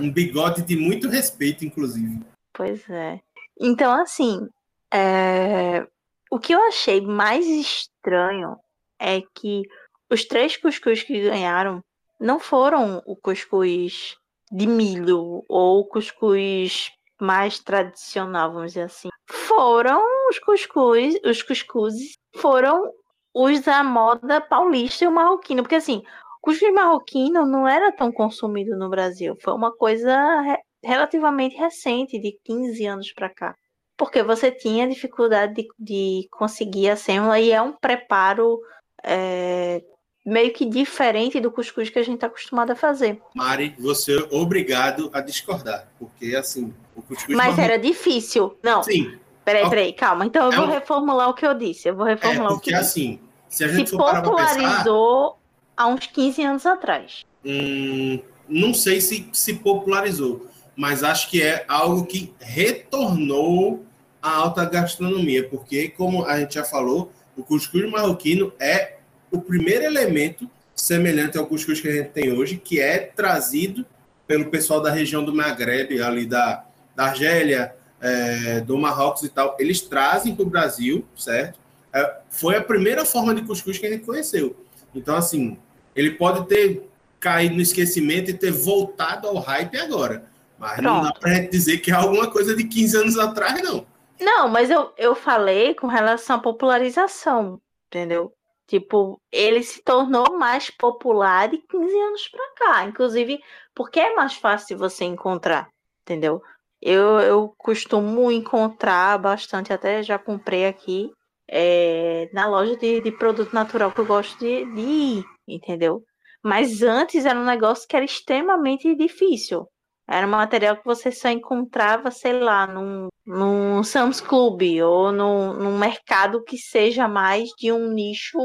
[0.00, 2.20] Um bigode de muito respeito, inclusive.
[2.52, 3.20] Pois é.
[3.60, 4.48] Então, assim,
[4.94, 5.84] é...
[6.30, 8.56] o que eu achei mais estranho
[8.98, 9.62] é que
[10.08, 11.82] os três cuscuz que ganharam
[12.18, 14.16] não foram o cuscuz
[14.50, 22.92] de milho ou cuscuz mais tradicional, vamos dizer assim, foram os cuscuz, os cuscuzes foram
[23.34, 26.02] os da moda paulista e o marroquino, porque assim,
[26.42, 32.38] cuscuz marroquino não era tão consumido no Brasil, foi uma coisa re relativamente recente, de
[32.44, 33.56] 15 anos para cá.
[33.96, 38.60] Porque você tinha dificuldade de, de conseguir a sêmola e é um preparo
[39.02, 39.82] é,
[40.26, 43.22] meio que diferente do cuscuz que a gente está acostumado a fazer.
[43.32, 47.36] Mari, você é obrigado a discordar, porque assim, o cuscuz.
[47.36, 47.62] Mas marrom...
[47.62, 48.58] era difícil.
[48.60, 48.82] Não.
[48.82, 49.16] Sim.
[49.44, 50.26] Peraí, peraí, calma.
[50.26, 50.70] Então eu é vou um...
[50.70, 51.88] reformular o que eu disse.
[51.88, 53.58] Eu vou reformular é, o que eu assim, disse.
[53.58, 55.38] se a gente se for popularizou pensar,
[55.76, 57.24] há uns 15 anos atrás.
[57.44, 63.84] Hum, não sei se se popularizou, mas acho que é algo que retornou
[64.20, 68.95] à alta gastronomia, porque, como a gente já falou, o cuscuz marroquino é
[69.36, 73.86] o primeiro elemento semelhante ao cuscuz que a gente tem hoje, que é trazido
[74.26, 79.56] pelo pessoal da região do Maghreb, ali da, da Argélia, é, do Marrocos e tal.
[79.58, 81.58] Eles trazem para o Brasil, certo?
[81.92, 84.56] É, foi a primeira forma de cuscuz que a gente conheceu.
[84.94, 85.56] Então, assim,
[85.94, 86.88] ele pode ter
[87.20, 90.24] caído no esquecimento e ter voltado ao hype agora.
[90.58, 90.94] Mas Pronto.
[90.94, 93.86] não dá para dizer que é alguma coisa de 15 anos atrás, não.
[94.18, 98.32] Não, mas eu, eu falei com relação à popularização, entendeu?
[98.66, 103.40] Tipo, ele se tornou mais popular de 15 anos para cá, inclusive
[103.74, 105.68] porque é mais fácil você encontrar,
[106.02, 106.42] entendeu?
[106.82, 111.12] Eu, eu costumo encontrar bastante, até já comprei aqui,
[111.48, 116.02] é, na loja de, de produto natural que eu gosto de, de ir, entendeu?
[116.42, 119.68] Mas antes era um negócio que era extremamente difícil.
[120.08, 125.52] Era um material que você só encontrava, sei lá, num, num Sam's Club ou num,
[125.54, 128.38] num mercado que seja mais de um nicho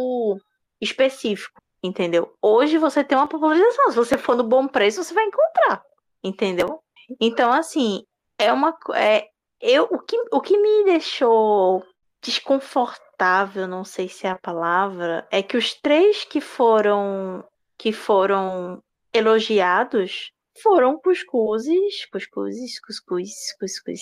[0.82, 2.34] específico, entendeu?
[2.42, 3.92] Hoje você tem uma popularização.
[3.92, 5.84] Se você for no bom preço, você vai encontrar,
[6.24, 6.82] entendeu?
[7.20, 8.04] Então, assim,
[8.40, 8.76] é uma.
[8.96, 9.28] É,
[9.60, 11.86] eu, o, que, o que me deixou
[12.22, 17.44] desconfortável, não sei se é a palavra, é que os três que foram
[17.78, 24.02] que foram elogiados foram cuscuzes, cuscuzes, cuscuz, cuscuz,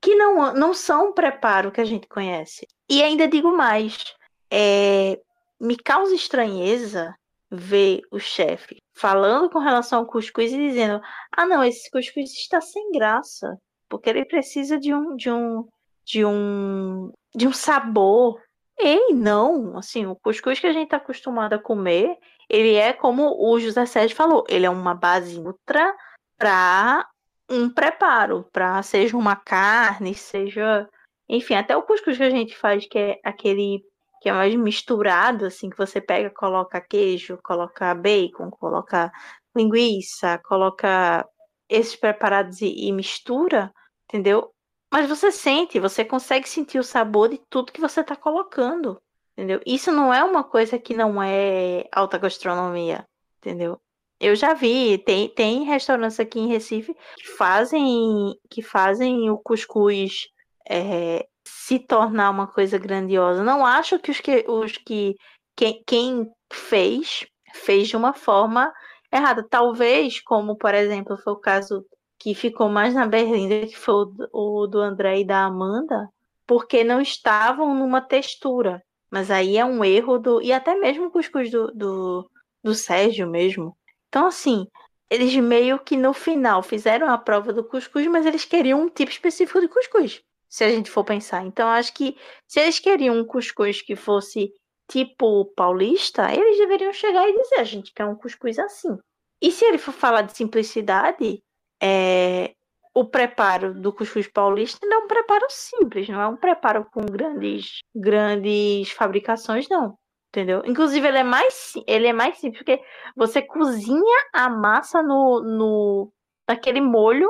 [0.00, 2.66] que não, não são o preparo que a gente conhece.
[2.88, 4.14] E ainda digo mais,
[4.50, 5.20] é,
[5.60, 7.14] me causa estranheza
[7.50, 11.00] ver o chefe falando com relação ao cuscuz e dizendo:
[11.32, 15.68] ah, não, esse cuscuz está sem graça, porque ele precisa de um, de um,
[16.04, 18.40] de um, de um sabor.
[18.78, 22.16] Ei, não, assim, o cuscuz que a gente está acostumado a comer,
[22.48, 25.94] ele é como o José Sérgio falou, ele é uma base ultra
[26.38, 27.06] para
[27.50, 30.88] um preparo, para seja uma carne, seja,
[31.28, 33.82] enfim, até o cuscuz que a gente faz, que é aquele
[34.20, 39.10] que é mais misturado, assim, que você pega, coloca queijo, coloca bacon, coloca
[39.56, 41.26] linguiça, coloca
[41.68, 43.72] esses preparados e, e mistura,
[44.04, 44.52] entendeu?
[44.92, 49.00] Mas você sente, você consegue sentir o sabor de tudo que você está colocando,
[49.32, 49.60] entendeu?
[49.64, 53.06] Isso não é uma coisa que não é alta gastronomia,
[53.38, 53.80] entendeu?
[54.20, 60.28] Eu já vi, tem, tem restaurantes aqui em Recife que fazem que fazem o cuscuz
[60.68, 63.42] é, se tornar uma coisa grandiosa.
[63.42, 65.16] Não acho que os que, os que
[65.56, 68.72] quem, quem fez fez de uma forma
[69.12, 69.46] errada.
[69.48, 71.84] Talvez, como por exemplo foi o caso
[72.18, 76.08] que ficou mais na berlinda, que foi o, do André e da Amanda,
[76.46, 78.82] porque não estavam numa textura.
[79.10, 80.42] Mas aí é um erro do.
[80.42, 82.30] E até mesmo o cuscuz do, do,
[82.62, 83.76] do Sérgio mesmo.
[84.10, 84.66] Então, assim,
[85.08, 89.10] eles meio que no final fizeram a prova do cuscuz, mas eles queriam um tipo
[89.10, 90.20] específico de cuscuz
[90.50, 91.46] se a gente for pensar.
[91.46, 94.52] Então, acho que se eles queriam um cuscuz que fosse
[94.90, 98.98] tipo paulista, eles deveriam chegar e dizer: a gente quer um cuscuz assim.
[99.40, 101.40] E se ele for falar de simplicidade,
[101.82, 102.52] é,
[102.92, 107.00] o preparo do cuscuz paulista não é um preparo simples, não é um preparo com
[107.02, 109.96] grandes, grandes fabricações, não.
[110.30, 110.62] Entendeu?
[110.64, 112.80] Inclusive, ele é mais, ele é mais simples, porque
[113.16, 116.12] você cozinha a massa no, no
[116.48, 117.28] naquele molho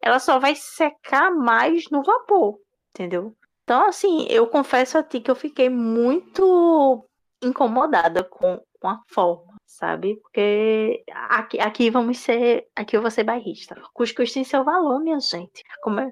[0.00, 2.58] ela só vai secar mais no vapor,
[2.90, 3.34] entendeu?
[3.62, 7.06] Então, assim, eu confesso a ti que eu fiquei muito
[7.42, 10.16] incomodada com, com a forma, sabe?
[10.16, 12.66] Porque aqui, aqui vamos ser.
[12.74, 13.80] Aqui eu vou ser bairrista.
[13.94, 15.62] Cuscuz tem seu valor, minha gente.
[15.82, 16.10] Como é,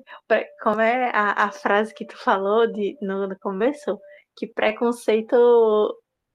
[0.62, 3.98] como é a, a frase que tu falou de, no, no começo?
[4.37, 5.37] Que preconceito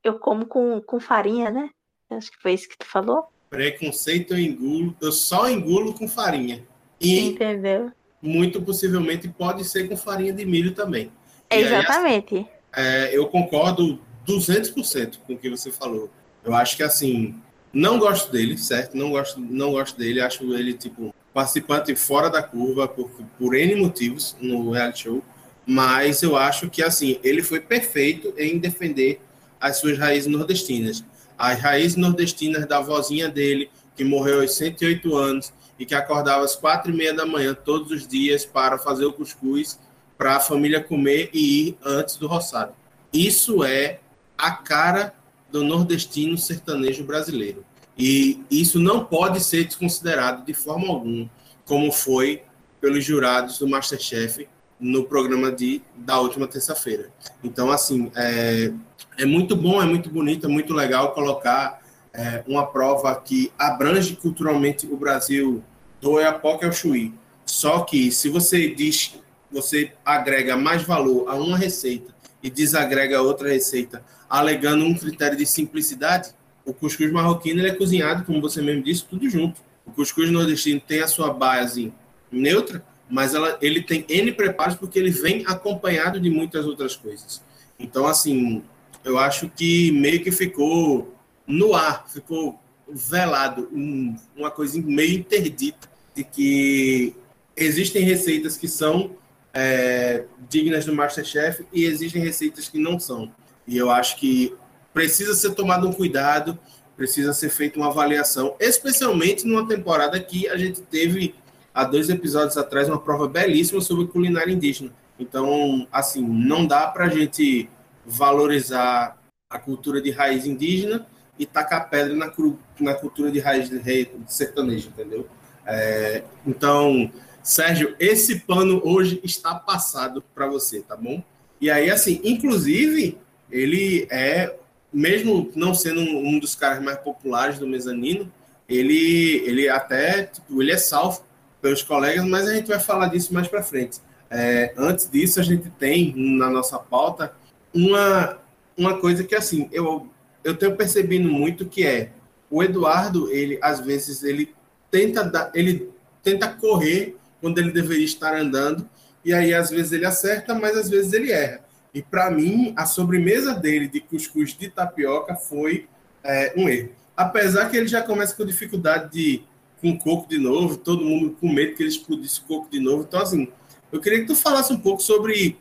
[0.04, 1.70] eu como com, com farinha, né?
[2.10, 3.26] Acho que foi isso que tu falou.
[3.50, 6.64] Preconceito eu engulo, eu só engulo com farinha.
[7.00, 7.92] E Entendeu?
[8.24, 11.12] muito possivelmente pode ser com farinha de milho também.
[11.50, 12.48] Exatamente.
[12.72, 16.10] Aí, é, eu concordo 200% com o que você falou.
[16.44, 17.36] Eu acho que assim,
[17.72, 18.96] não gosto dele, certo?
[18.96, 20.22] Não gosto, não gosto dele.
[20.22, 25.24] Acho ele tipo participante fora da curva por, por N motivos no reality show.
[25.66, 29.20] Mas eu acho que assim, ele foi perfeito em defender
[29.64, 31.06] as suas raízes nordestinas.
[31.38, 36.54] As raízes nordestinas da vozinha dele, que morreu aos 108 anos, e que acordava às
[36.54, 39.80] quatro e meia da manhã todos os dias para fazer o cuscuz
[40.18, 42.74] para a família comer e ir antes do roçado.
[43.14, 44.02] Isso é
[44.38, 45.14] a cara
[45.50, 47.66] do nordestino sertanejo brasileiro.
[47.98, 51.30] E isso não pode ser desconsiderado de forma alguma,
[51.66, 52.44] como foi
[52.82, 54.46] pelos jurados do Masterchef
[54.80, 57.10] no programa de, da última terça-feira.
[57.42, 58.74] Então, assim, é,
[59.18, 61.82] é muito bom, é muito bonito, é muito legal colocar
[62.14, 65.64] é, uma prova que abrange culturalmente o Brasil
[66.00, 67.14] do Oiapoque ao Chuí.
[67.46, 69.16] Só que se você diz,
[69.52, 75.46] você agrega mais valor a uma receita e desagrega outra receita, alegando um critério de
[75.46, 76.34] simplicidade,
[76.66, 79.62] o cuscuz marroquino ele é cozinhado, como você mesmo disse, tudo junto.
[79.86, 81.94] O cuscuz nordestino tem a sua base
[82.32, 87.42] neutra, mas ela, ele tem N preparos porque ele vem acompanhado de muitas outras coisas.
[87.78, 88.64] Então, assim,
[89.04, 91.14] eu acho que meio que ficou
[91.46, 97.16] no ar, ficou velado, um, uma coisa meio interdita de que
[97.56, 99.12] existem receitas que são
[99.54, 103.32] é, dignas do Masterchef e existem receitas que não são.
[103.68, 104.56] E eu acho que
[104.94, 106.58] precisa ser tomado um cuidado,
[106.96, 111.36] precisa ser feita uma avaliação, especialmente numa temporada que a gente teve
[111.74, 114.92] há dois episódios atrás uma prova belíssima sobre culinária indígena.
[115.18, 117.70] Então, assim, não dá para a gente
[118.06, 119.18] valorizar
[119.50, 121.06] a cultura de raiz indígena
[121.38, 122.32] e tacar pedra na,
[122.80, 125.28] na cultura de raiz de sertaneja, entendeu?
[125.66, 131.24] É, então, Sérgio, esse pano hoje está passado para você, tá bom?
[131.60, 133.18] E aí, assim, inclusive,
[133.52, 134.56] ele é,
[134.92, 138.32] mesmo não sendo um dos caras mais populares do mezanino,
[138.68, 141.24] ele, ele até, tipo, ele é salvo
[141.62, 144.00] pelos colegas, mas a gente vai falar disso mais para frente.
[144.30, 147.34] É, antes disso, a gente tem na nossa pauta
[147.74, 148.38] uma,
[148.78, 150.08] uma coisa que, assim, eu,
[150.44, 152.12] eu tenho percebido muito que é
[152.50, 154.54] o Eduardo, ele, às vezes, ele
[154.92, 155.90] tenta, dar, ele
[156.22, 158.88] tenta correr quando ele deveria estar andando,
[159.26, 161.62] e aí, às vezes, ele acerta, mas às vezes ele erra.
[161.94, 165.88] E, para mim, a sobremesa dele de cuscuz de tapioca foi
[166.24, 166.90] é, um erro.
[167.16, 169.44] Apesar que ele já começa com dificuldade de
[169.84, 173.04] com coco de novo, todo mundo com medo que ele explodisse coco de novo.
[173.04, 173.50] Então, assim,
[173.92, 175.58] eu queria que tu falasse um pouco sobre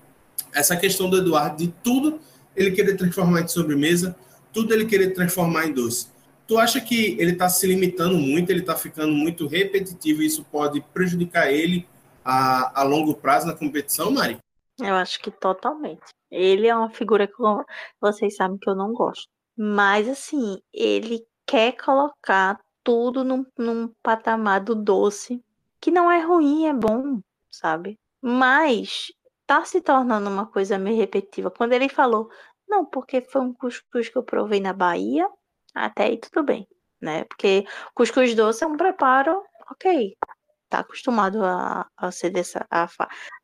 [0.55, 2.21] essa questão do Eduardo, de tudo
[2.55, 4.17] ele querer transformar em sobremesa,
[4.53, 6.09] tudo ele querer transformar em doce.
[6.47, 10.45] Tu acha que ele está se limitando muito, ele está ficando muito repetitivo e isso
[10.45, 11.87] pode prejudicar ele
[12.25, 14.39] a, a longo prazo na competição, Mari?
[14.79, 16.03] Eu acho que totalmente.
[16.31, 17.35] Ele é uma figura que
[18.01, 19.29] vocês sabem que eu não gosto.
[19.57, 25.43] Mas, assim, ele quer colocar tudo num, num patamar do doce,
[25.81, 27.99] que não é ruim, é bom, sabe?
[28.21, 29.13] Mas
[29.53, 31.51] tá se tornando uma coisa meio repetitiva.
[31.51, 32.31] Quando ele falou,
[32.67, 35.29] não, porque foi um cuscuz que eu provei na Bahia,
[35.75, 36.67] até aí tudo bem,
[36.99, 37.25] né?
[37.25, 40.17] Porque cuscuz doce é um preparo, ok,
[40.71, 42.89] tá acostumado a, a ser dessa, a,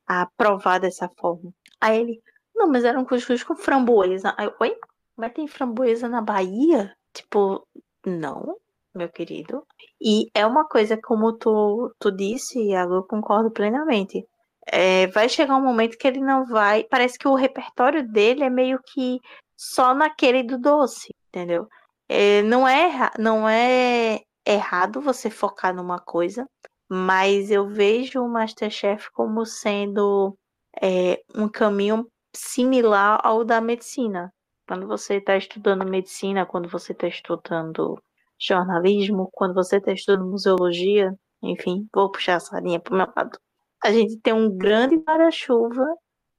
[0.07, 1.53] a provar dessa forma.
[1.79, 2.23] Aí ele,
[2.57, 4.35] não, mas era um cuscuz com framboesa.
[4.39, 4.75] Aí, oi?
[5.15, 6.97] Mas tem framboesa na Bahia?
[7.13, 7.69] Tipo,
[8.07, 8.57] não,
[8.95, 9.63] meu querido.
[10.01, 14.27] E é uma coisa, como tu, tu disse, Iago, eu concordo plenamente.
[14.71, 16.85] É, vai chegar um momento que ele não vai.
[16.85, 19.21] Parece que o repertório dele é meio que
[19.57, 21.69] só naquele do doce, entendeu?
[22.09, 26.47] É, não, é, não é errado você focar numa coisa,
[26.89, 30.37] mas eu vejo o Masterchef como sendo
[30.81, 34.33] é, um caminho similar ao da medicina.
[34.67, 38.01] Quando você está estudando medicina, quando você está estudando
[38.39, 41.13] jornalismo, quando você está estudando museologia,
[41.43, 43.39] enfim, vou puxar essa linha para o meu lado.
[43.83, 45.87] A gente tem um grande guarda-chuva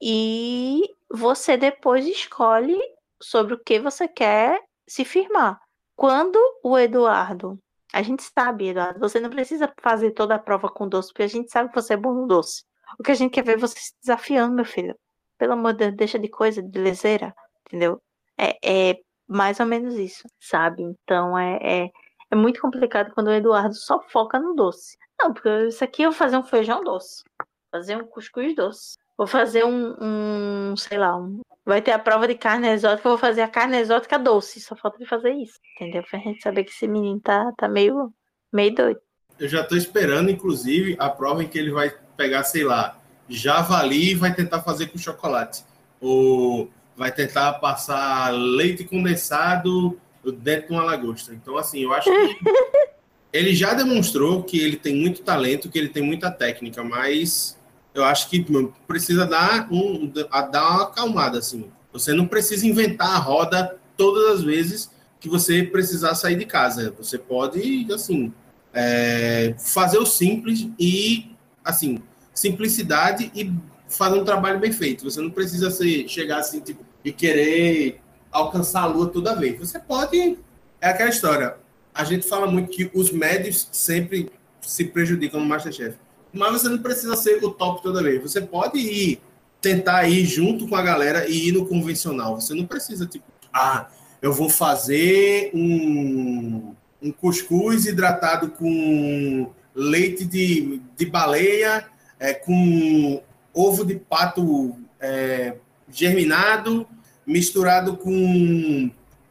[0.02, 2.80] e você depois escolhe
[3.22, 5.60] sobre o que você quer se firmar.
[5.96, 7.60] Quando o Eduardo,
[7.94, 11.28] a gente sabe, Eduardo, você não precisa fazer toda a prova com doce, porque a
[11.28, 12.64] gente sabe que você é bom no doce.
[12.98, 14.96] O que a gente quer ver é você se desafiando, meu filho.
[15.38, 17.34] Pelo amor de Deus, deixa de coisa, de lezeira,
[17.66, 18.02] entendeu?
[18.38, 18.96] É, é
[19.28, 20.84] mais ou menos isso, sabe?
[20.84, 21.90] Então é, é,
[22.32, 24.98] é, muito complicado quando o Eduardo só foca no doce.
[25.20, 27.24] Não, porque isso aqui eu vou fazer um feijão doce,
[27.72, 32.28] fazer um cuscuz doce, vou fazer um, um sei lá, um, vai ter a prova
[32.28, 35.60] de carne exótica, eu vou fazer a carne exótica doce, só falta de fazer isso,
[35.76, 36.04] entendeu?
[36.10, 38.14] Pra gente saber que esse menino tá, tá meio,
[38.52, 39.02] meio doido.
[39.38, 42.98] Eu já tô esperando, inclusive, a prova em que ele vai pegar, sei lá,
[43.30, 45.64] javali e vai tentar fazer com chocolate.
[46.02, 49.98] Ou vai tentar passar leite condensado
[50.40, 51.34] dentro de uma lagosta.
[51.34, 52.40] Então, assim, eu acho que
[53.32, 57.58] ele já demonstrou que ele tem muito talento, que ele tem muita técnica, mas
[57.94, 58.46] eu acho que
[58.88, 61.70] precisa dar, um, dar uma acalmada, assim.
[61.92, 66.94] Você não precisa inventar a roda todas as vezes que você precisar sair de casa.
[66.98, 68.34] Você pode, assim,
[68.74, 71.32] é, fazer o simples e,
[71.64, 72.00] assim,
[72.34, 73.52] simplicidade e
[73.88, 75.04] fazer um trabalho bem feito.
[75.04, 78.02] Você não precisa ser, chegar assim, tipo, e querer
[78.32, 79.60] alcançar a lua toda vez.
[79.60, 80.38] Você pode.
[80.82, 81.58] É aquela história.
[82.00, 84.32] A gente fala muito que os médios sempre
[84.62, 85.98] se prejudicam no Masterchef.
[86.32, 88.22] Mas você não precisa ser o top toda vez.
[88.22, 89.20] Você pode ir,
[89.60, 92.40] tentar ir junto com a galera e ir no convencional.
[92.40, 93.90] Você não precisa, tipo, ah,
[94.22, 101.86] eu vou fazer um, um cuscuz hidratado com leite de, de baleia
[102.18, 103.22] é, com
[103.54, 105.58] ovo de pato é,
[105.92, 106.88] germinado
[107.30, 108.90] misturado com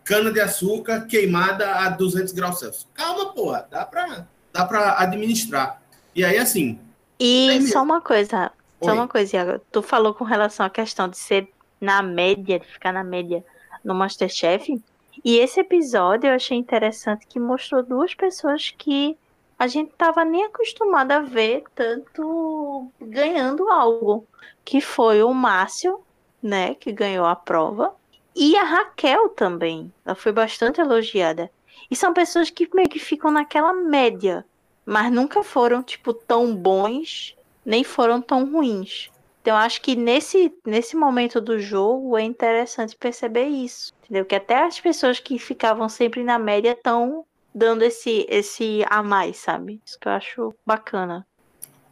[0.09, 2.89] cana-de-açúcar queimada a 200 graus Celsius.
[2.95, 5.83] Calma, porra, dá pra, dá pra administrar.
[6.15, 6.81] E aí, assim...
[7.21, 8.51] E só uma coisa,
[8.81, 8.89] Oi.
[8.89, 9.61] só uma coisa, Iago.
[9.71, 13.45] Tu falou com relação à questão de ser na média, de ficar na média
[13.85, 14.81] no Masterchef.
[15.23, 19.15] E esse episódio eu achei interessante que mostrou duas pessoas que
[19.59, 24.25] a gente tava nem acostumado a ver tanto ganhando algo,
[24.65, 26.01] que foi o Márcio,
[26.43, 27.98] né, que ganhou a prova,
[28.39, 29.93] e a Raquel também.
[30.05, 31.51] Ela foi bastante elogiada.
[31.91, 34.45] E são pessoas que meio que ficam naquela média,
[34.87, 39.11] mas nunca foram tipo tão bons, nem foram tão ruins.
[39.43, 43.93] Então acho que nesse, nesse momento do jogo é interessante perceber isso.
[44.05, 44.25] Entendeu?
[44.25, 49.39] Que até as pessoas que ficavam sempre na média estão dando esse, esse a mais,
[49.39, 49.81] sabe?
[49.85, 51.27] Isso que eu acho bacana.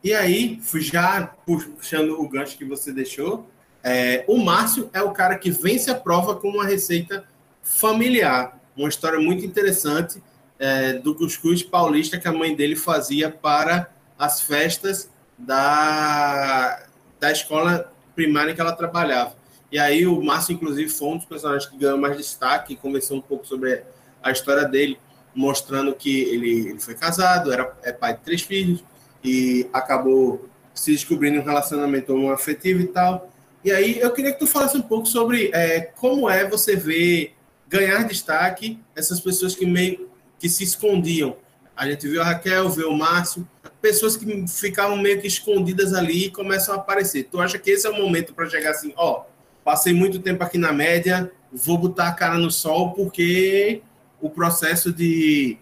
[0.04, 3.44] E aí, já puxando o gancho que você deixou,
[3.88, 7.24] é, o Márcio é o cara que vence a prova com uma receita
[7.62, 8.58] familiar.
[8.76, 10.20] Uma história muito interessante
[10.58, 15.08] é, do cuscuz paulista que a mãe dele fazia para as festas
[15.38, 16.84] da,
[17.20, 19.36] da escola primária que ela trabalhava.
[19.70, 23.22] E aí o Márcio, inclusive, foi um dos personagens que ganhou mais destaque, conversou um
[23.22, 23.84] pouco sobre
[24.20, 24.98] a história dele,
[25.32, 28.82] mostrando que ele, ele foi casado, era é pai de três filhos,
[29.22, 33.30] e acabou se descobrindo um relacionamento afetivo e tal.
[33.66, 37.34] E aí eu queria que tu falasse um pouco sobre é, como é você ver
[37.66, 40.08] ganhar destaque essas pessoas que meio
[40.38, 41.36] que se escondiam.
[41.76, 43.44] A gente viu a Raquel, viu o Márcio,
[43.82, 47.24] pessoas que ficavam meio que escondidas ali e começam a aparecer.
[47.24, 49.24] Tu acha que esse é o momento para chegar assim, ó,
[49.64, 53.82] passei muito tempo aqui na média, vou botar a cara no sol porque
[54.20, 55.58] o processo de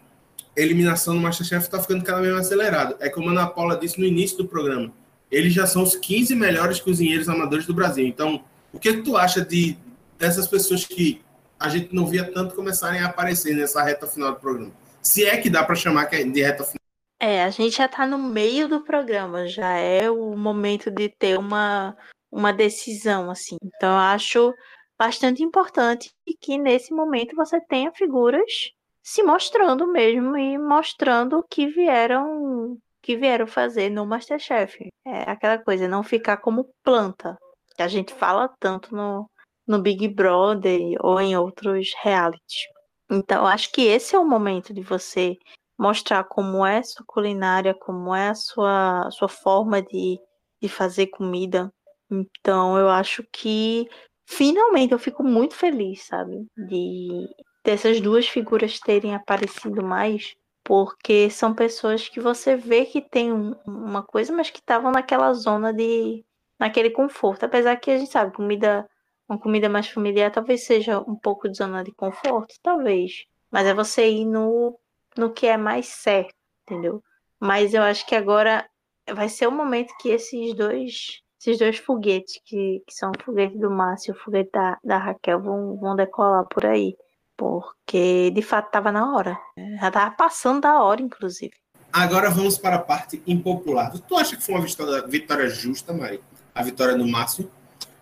[0.54, 2.96] eliminação no Masterchef está ficando cada vez mais acelerado.
[3.00, 4.92] É como a Ana Paula disse no início do programa.
[5.34, 8.06] Eles já são os 15 melhores cozinheiros amadores do Brasil.
[8.06, 9.76] Então, o que, tu acha de
[10.18, 11.20] dessas pessoas que
[11.58, 14.72] a gente não via tanto começarem a aparecer nessa reta final do programa?
[15.02, 16.80] Se é que dá para chamar é de reta final.
[17.20, 21.38] É, a gente já está no meio do programa, já é o momento de ter
[21.38, 21.96] uma,
[22.30, 23.56] uma decisão, assim.
[23.62, 24.54] Então, eu acho
[24.98, 26.10] bastante importante
[26.40, 28.70] que nesse momento você tenha figuras
[29.02, 34.88] se mostrando mesmo e mostrando que vieram que vieram fazer no MasterChef.
[35.06, 37.36] É aquela coisa, não ficar como planta,
[37.76, 39.30] que a gente fala tanto no,
[39.66, 42.66] no Big Brother ou em outros realities.
[43.10, 45.36] Então, acho que esse é o momento de você
[45.78, 50.18] mostrar como é a sua culinária, como é a sua, sua forma de,
[50.62, 51.70] de fazer comida.
[52.10, 53.86] Então, eu acho que
[54.26, 56.46] finalmente eu fico muito feliz, sabe?
[56.56, 57.28] De
[57.62, 60.34] dessas duas figuras terem aparecido mais,
[60.64, 65.32] porque são pessoas que você vê que tem um, uma coisa, mas que estavam naquela
[65.34, 66.24] zona de
[66.58, 68.88] naquele conforto, apesar que a gente sabe, comida
[69.28, 73.74] uma comida mais familiar talvez seja um pouco de zona de conforto, talvez, mas é
[73.74, 74.78] você ir no
[75.16, 77.02] no que é mais certo, entendeu?
[77.40, 78.68] Mas eu acho que agora
[79.12, 83.58] vai ser o momento que esses dois esses dois foguetes, que, que são o foguete
[83.58, 86.96] do Márcio e o foguete da, da Raquel, vão, vão decolar por aí.
[87.36, 89.38] Porque de fato estava na hora.
[89.80, 91.52] Já estava passando da hora, inclusive.
[91.92, 93.92] Agora vamos para a parte impopular.
[93.92, 96.20] Tu acha que foi uma vitória, vitória justa, Mari?
[96.54, 97.50] A vitória do Márcio?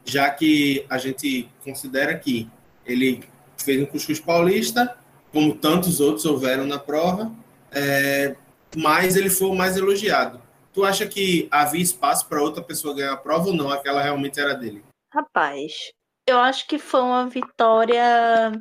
[0.05, 2.51] Já que a gente considera que
[2.87, 3.23] ele
[3.57, 4.97] fez um cuscuz paulista,
[5.31, 7.31] como tantos outros houveram na prova,
[7.71, 8.37] é,
[8.77, 10.41] mas ele foi o mais elogiado.
[10.73, 13.71] Tu acha que havia espaço para outra pessoa ganhar a prova ou não?
[13.71, 14.83] Aquela realmente era dele?
[15.13, 15.93] Rapaz,
[16.27, 18.53] eu acho que foi uma vitória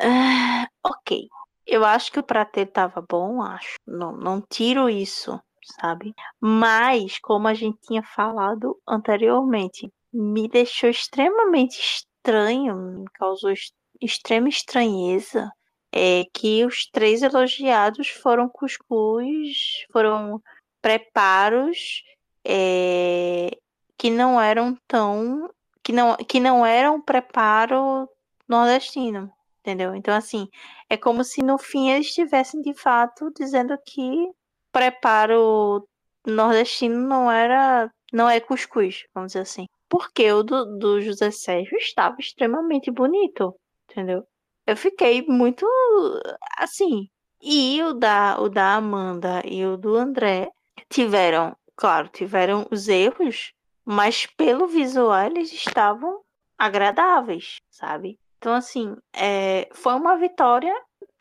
[0.00, 1.28] Uh, ok.
[1.66, 3.76] Eu acho que o prato tava bom, acho.
[3.86, 5.40] Não, não tiro isso,
[5.80, 6.14] sabe?
[6.40, 13.52] Mas, como a gente tinha falado anteriormente, me deixou extremamente estranho, me causou
[14.00, 15.52] extrema estranheza
[15.92, 20.40] é que os três elogiados foram cuscuz, foram
[20.82, 22.02] preparos
[22.44, 23.50] é,
[23.96, 25.50] que não eram tão
[25.82, 28.08] que não que não eram preparo
[28.46, 29.94] nordestino entendeu?
[29.94, 30.48] Então, assim,
[30.88, 34.30] é como se no fim eles estivessem de fato dizendo que
[34.72, 35.86] preparo
[36.26, 37.90] nordestino não era.
[38.12, 39.66] não é cuscuz, vamos dizer assim.
[39.88, 43.54] Porque o do, do José Sérgio estava extremamente bonito,
[43.90, 44.24] entendeu?
[44.66, 45.66] Eu fiquei muito
[46.58, 47.08] assim.
[47.40, 50.50] E o da, o da Amanda e o do André
[50.90, 53.52] tiveram, claro, tiveram os erros,
[53.84, 56.20] mas pelo visual eles estavam
[56.58, 58.18] agradáveis, sabe?
[58.38, 60.74] Então, assim, é, foi uma vitória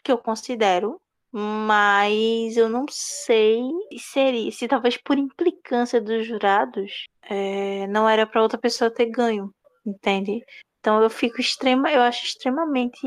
[0.04, 1.02] que eu considero
[1.32, 3.62] mas eu não sei
[3.98, 9.54] se se talvez por implicância dos jurados, é, não era para outra pessoa ter ganho,
[9.86, 10.44] entende?
[10.80, 13.06] Então eu fico extrema, eu acho extremamente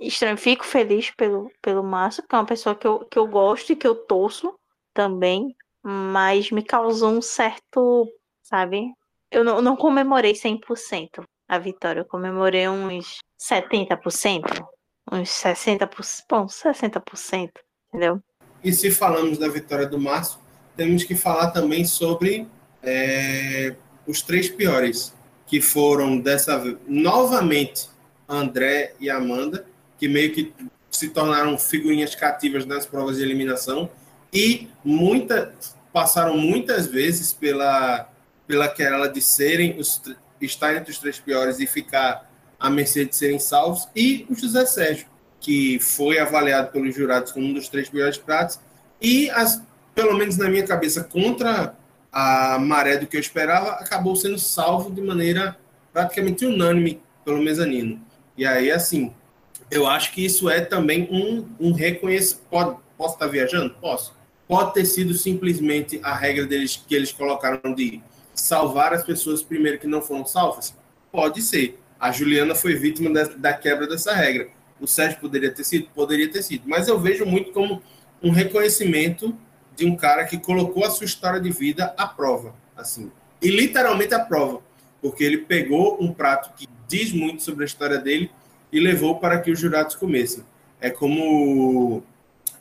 [0.00, 3.72] estranho, fico feliz pelo, pelo Márcio, que é uma pessoa que eu, que eu gosto
[3.72, 4.54] e que eu torço
[4.94, 8.08] também, mas me causou um certo,
[8.42, 8.92] sabe?
[9.30, 14.44] Eu não, não comemorei 100% a vitória, eu comemorei uns 70%,
[15.12, 15.88] uns 60%,
[16.28, 17.50] bom, 60%,
[17.88, 18.22] entendeu?
[18.62, 20.40] E se falamos da vitória do Márcio,
[20.76, 22.46] temos que falar também sobre
[22.82, 23.74] é,
[24.06, 25.14] os três piores,
[25.46, 27.88] que foram dessa novamente,
[28.28, 29.64] André e Amanda,
[29.96, 30.52] que meio que
[30.90, 33.88] se tornaram figurinhas cativas nas provas de eliminação
[34.32, 35.54] e muita,
[35.92, 38.10] passaram muitas vezes pela,
[38.46, 40.02] pela querela de serem os,
[40.40, 44.64] estar entre os três piores e ficar à mercê de serem salvos, e o José
[44.66, 45.06] Sérgio,
[45.40, 48.58] que foi avaliado pelos jurados como um dos três piores pratos,
[49.00, 49.62] e, as,
[49.94, 51.74] pelo menos na minha cabeça, contra
[52.10, 55.56] a maré do que eu esperava, acabou sendo salvo de maneira
[55.92, 58.00] praticamente unânime pelo mezanino.
[58.36, 59.12] E aí, assim,
[59.70, 62.46] eu acho que isso é também um, um reconhecimento.
[62.48, 63.74] Pode, posso estar viajando?
[63.80, 64.14] Posso.
[64.48, 68.00] Pode ter sido simplesmente a regra deles que eles colocaram de
[68.46, 70.74] salvar as pessoas primeiro que não foram salvas?
[71.10, 71.78] Pode ser.
[71.98, 74.48] A Juliana foi vítima da, da quebra dessa regra.
[74.80, 75.88] O Sérgio poderia ter sido?
[75.94, 76.64] Poderia ter sido.
[76.66, 77.82] Mas eu vejo muito como
[78.22, 79.36] um reconhecimento
[79.74, 83.10] de um cara que colocou a sua história de vida à prova, assim.
[83.40, 84.60] E literalmente à prova,
[85.00, 88.30] porque ele pegou um prato que diz muito sobre a história dele
[88.72, 90.44] e levou para que os jurados comessem.
[90.80, 92.02] É como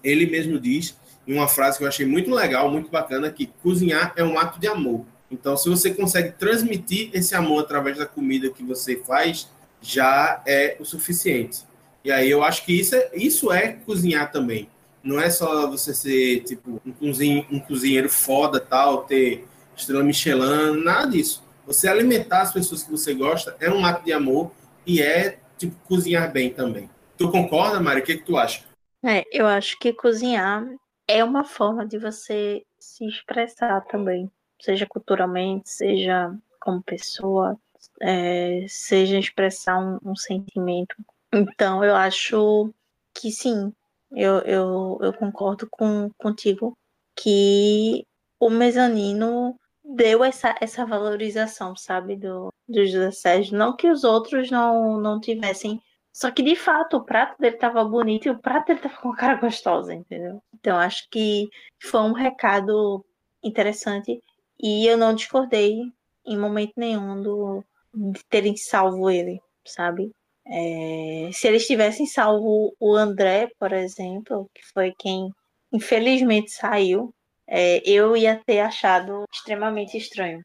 [0.04, 4.14] ele mesmo diz, em uma frase que eu achei muito legal, muito bacana, que cozinhar
[4.16, 5.06] é um ato de amor.
[5.30, 9.50] Então, se você consegue transmitir esse amor através da comida que você faz,
[9.82, 11.64] já é o suficiente.
[12.04, 14.70] E aí eu acho que isso é, isso é cozinhar também.
[15.04, 19.46] Não é só você ser tipo um, cozinheiro, um cozinheiro foda, tal, ter
[19.76, 21.44] estrela Michelin, nada disso.
[21.66, 24.52] Você alimentar as pessoas que você gosta é um ato de amor
[24.86, 26.90] e é tipo cozinhar bem também.
[27.18, 28.02] Tu concorda, Mari?
[28.02, 28.64] O que, que tu acha?
[29.04, 30.66] É, eu acho que cozinhar
[31.08, 37.58] é uma forma de você se expressar também seja culturalmente, seja como pessoa,
[38.02, 40.96] é, seja expressar um, um, sentimento.
[41.34, 42.74] Então, eu acho
[43.14, 43.74] que sim,
[44.12, 46.78] eu, eu, eu concordo com, contigo
[47.16, 48.06] que
[48.40, 53.42] o mezanino deu essa, essa valorização, sabe, do, do José.
[53.52, 55.82] Não que os outros não, não tivessem.
[56.12, 59.14] Só que, de fato, o prato dele tava bonito e o prato dele tava com
[59.14, 60.42] cara gostosa, entendeu?
[60.54, 61.50] Então, acho que
[61.80, 63.06] foi um recado
[63.44, 64.22] interessante
[64.60, 65.92] e eu não discordei
[66.26, 70.12] em momento nenhum do, de terem salvo ele, sabe?
[70.48, 75.30] É, se eles tivessem salvo o André, por exemplo, que foi quem
[75.72, 77.14] infelizmente saiu,
[77.48, 80.44] é, eu ia ter achado extremamente estranho.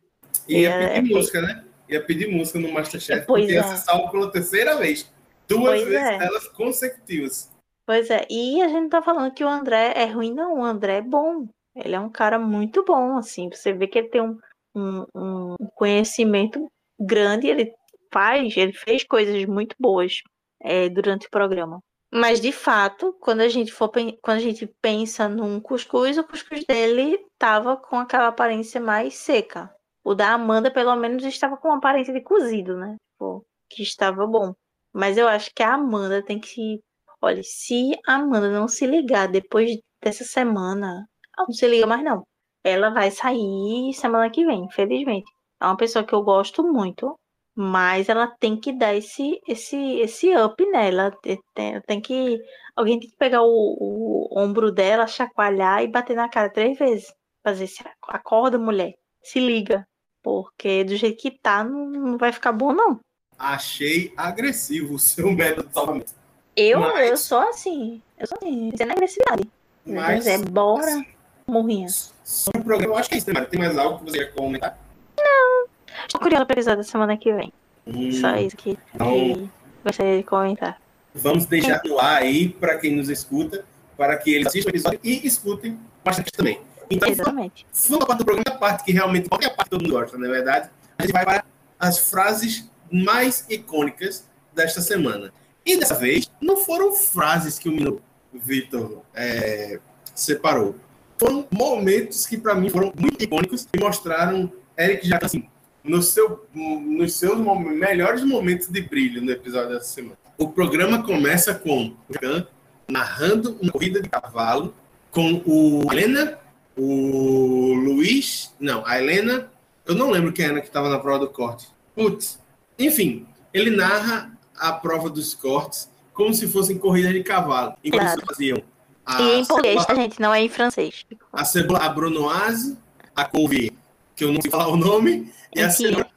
[0.48, 1.64] E ia, pedir é, música, né?
[1.88, 5.10] Ia pedir música no Masterchef, pois porque ia ser salvo pela terceira vez.
[5.48, 6.24] Duas pois vezes é.
[6.24, 7.50] elas consecutivas.
[7.84, 10.60] Pois é, e a gente não tá falando que o André é ruim, não.
[10.60, 11.48] O André é bom.
[11.74, 13.48] Ele é um cara muito bom, assim.
[13.50, 14.38] Você vê que ele tem um,
[14.74, 16.66] um, um conhecimento
[16.98, 17.72] grande, ele
[18.12, 20.22] faz, ele fez coisas muito boas
[20.60, 21.80] é, durante o programa.
[22.12, 26.64] Mas de fato, quando a gente for quando a gente pensa num cuscuz, o cuscuz
[26.64, 29.72] dele estava com aquela aparência mais seca.
[30.02, 32.96] O da Amanda, pelo menos, estava com uma aparência de cozido, né?
[33.12, 34.52] Tipo, que estava bom.
[34.92, 36.80] Mas eu acho que a Amanda tem que.
[37.22, 41.06] Olha, se a Amanda não se ligar depois dessa semana,
[41.38, 42.24] não se liga mais não.
[42.64, 45.30] Ela vai sair semana que vem, infelizmente.
[45.60, 47.18] É uma pessoa que eu gosto muito,
[47.54, 51.10] mas ela tem que dar esse esse esse up nela.
[51.22, 52.38] Tem, tem que
[52.76, 57.12] alguém tem que pegar o, o, ombro dela, chacoalhar e bater na cara três vezes.
[57.42, 58.94] Fazer esse acorda, mulher.
[59.22, 59.86] Se liga,
[60.22, 63.00] porque do jeito que tá não, não vai ficar bom não.
[63.38, 66.12] Achei agressivo o seu método de salvamento.
[66.56, 67.10] Eu, mas...
[67.10, 68.02] eu sou assim.
[68.18, 69.50] Eu sou assim, sem agressividade.
[69.86, 70.84] Mas, é bora.
[70.84, 71.06] Assim,
[71.50, 71.88] morrinha.
[72.24, 73.40] Sobre o programa, eu acho que é isso, né?
[73.42, 74.78] Tem mais algo que você quer comentar?
[75.18, 75.66] Não.
[76.06, 77.52] Estou curiosa para episódio da semana que vem.
[77.86, 79.50] Hum, Só isso que, então,
[79.84, 80.80] gostaria de comentar.
[81.14, 83.64] Vamos deixar no ar aí para quem nos escuta,
[83.96, 86.60] para que eles assistam o episódio e escutem bastante também.
[86.90, 87.66] Então, Exatamente.
[87.88, 90.30] Vamos parte do programa, a parte que realmente qualquer parte todo mundo gosta, não é
[90.30, 90.70] verdade?
[90.98, 91.44] A gente vai para
[91.78, 95.32] as frases mais icônicas desta semana.
[95.64, 98.00] E dessa vez, não foram frases que o
[98.32, 99.78] Vitor é,
[100.14, 100.74] separou
[101.20, 105.46] foram momentos que para mim foram muito icônicos e mostraram Eric já assim,
[105.84, 110.16] no seu, nos seus melhores momentos de brilho no episódio dessa semana.
[110.38, 112.46] O programa começa com o
[112.90, 114.74] narrando uma corrida de cavalo
[115.10, 116.38] com o Helena,
[116.74, 119.50] o Luiz, não, a Helena,
[119.84, 121.68] eu não lembro quem era que estava na prova do corte.
[121.94, 122.40] Putz,
[122.78, 127.74] enfim, ele narra a prova dos cortes como se fossem corridas de cavalo.
[127.84, 128.26] Enquanto claro.
[128.26, 128.62] faziam
[129.10, 131.04] a e em português, a gente, não é em francês.
[131.32, 132.76] A cebola, a bronoise,
[133.14, 133.76] a couve,
[134.14, 136.08] que eu não sei falar o nome, e a, cenoura,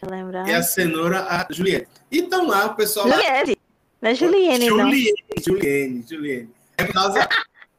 [0.46, 1.88] e a cenoura, a Juliette.
[2.12, 3.10] Então lá o pessoal.
[3.10, 3.58] Juliette, lá...
[4.02, 5.44] não é Julienne, Julienne, não.
[5.44, 6.50] Julienne, Julienne.
[6.78, 7.30] É por, causa,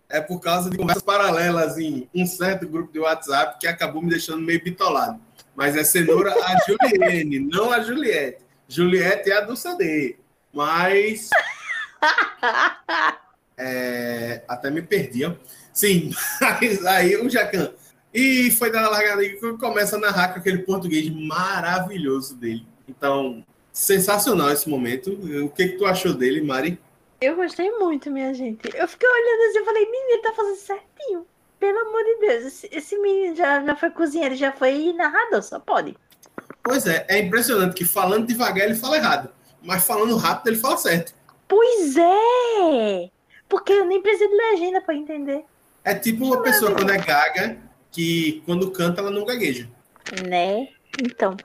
[0.08, 4.10] é por causa de conversas paralelas em um certo grupo de WhatsApp que acabou me
[4.10, 5.20] deixando meio bitolado.
[5.54, 8.38] Mas é cenoura a Julienne, não a Juliette.
[8.68, 10.16] Juliette é a do CD.
[10.52, 11.30] Mas.
[13.56, 15.32] É, até me perdi, ó.
[15.72, 17.72] Sim, mas aí o Jacan.
[18.12, 22.64] E foi da largada que começa a narrar com aquele português maravilhoso dele.
[22.88, 25.10] Então, sensacional esse momento.
[25.44, 26.78] O que, que tu achou dele, Mari?
[27.20, 28.60] Eu gostei muito, minha gente.
[28.74, 31.26] Eu fiquei olhando assim e falei, menino, ele tá fazendo certinho.
[31.58, 35.58] Pelo amor de Deus, esse, esse menino já, já foi cozinheiro, já foi narrador, só
[35.58, 35.96] pode.
[36.62, 39.30] Pois é, é impressionante que falando devagar ele fala errado,
[39.62, 41.14] mas falando rápido ele fala certo.
[41.48, 43.10] Pois é!
[43.54, 45.44] Porque eu nem preciso de legenda para entender.
[45.84, 47.56] É tipo uma pessoa quando é gaga,
[47.92, 49.70] que quando canta ela não gagueja.
[50.28, 50.70] Né?
[51.00, 51.36] Então.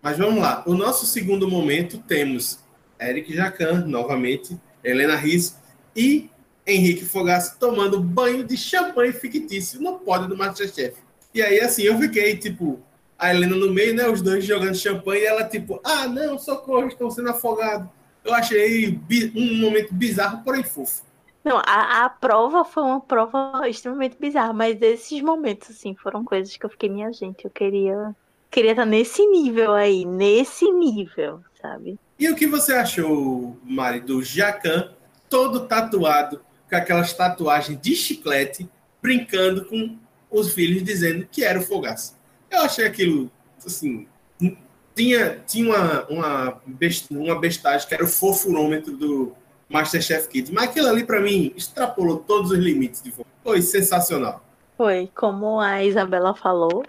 [0.00, 0.62] Mas vamos lá.
[0.68, 2.60] O nosso segundo momento temos
[3.00, 5.58] Eric Jacan, novamente, Helena Riz
[5.96, 6.30] e
[6.64, 10.94] Henrique Fogaça tomando banho de champanhe fictício no pódio do Masterchef.
[11.34, 12.78] E aí, assim, eu fiquei, tipo,
[13.18, 14.08] a Helena no meio, né?
[14.08, 17.88] Os dois jogando champanhe e ela, tipo, ah, não, socorro, estão sendo afogados.
[18.24, 19.00] Eu achei
[19.34, 21.02] um momento bizarro, porém fofo.
[21.42, 26.54] Não, a, a prova foi uma prova extremamente bizarra, mas esses momentos, assim, foram coisas
[26.54, 28.14] que eu fiquei, minha gente, eu queria
[28.50, 31.98] queria estar nesse nível aí, nesse nível, sabe?
[32.18, 34.92] E o que você achou, Mari, do Jacan
[35.28, 38.68] todo tatuado, com aquelas tatuagens de chiclete,
[39.00, 39.96] brincando com
[40.30, 42.14] os filhos, dizendo que era o Fogaça?
[42.50, 43.30] Eu achei aquilo,
[43.64, 44.06] assim,
[44.94, 49.32] tinha, tinha uma, uma, best, uma bestagem que era o fofurômetro do
[49.68, 53.12] Masterchef Kids, mas aquilo ali, para mim, extrapolou todos os limites de
[53.42, 54.42] Foi sensacional.
[54.76, 56.82] Foi, como a Isabela falou,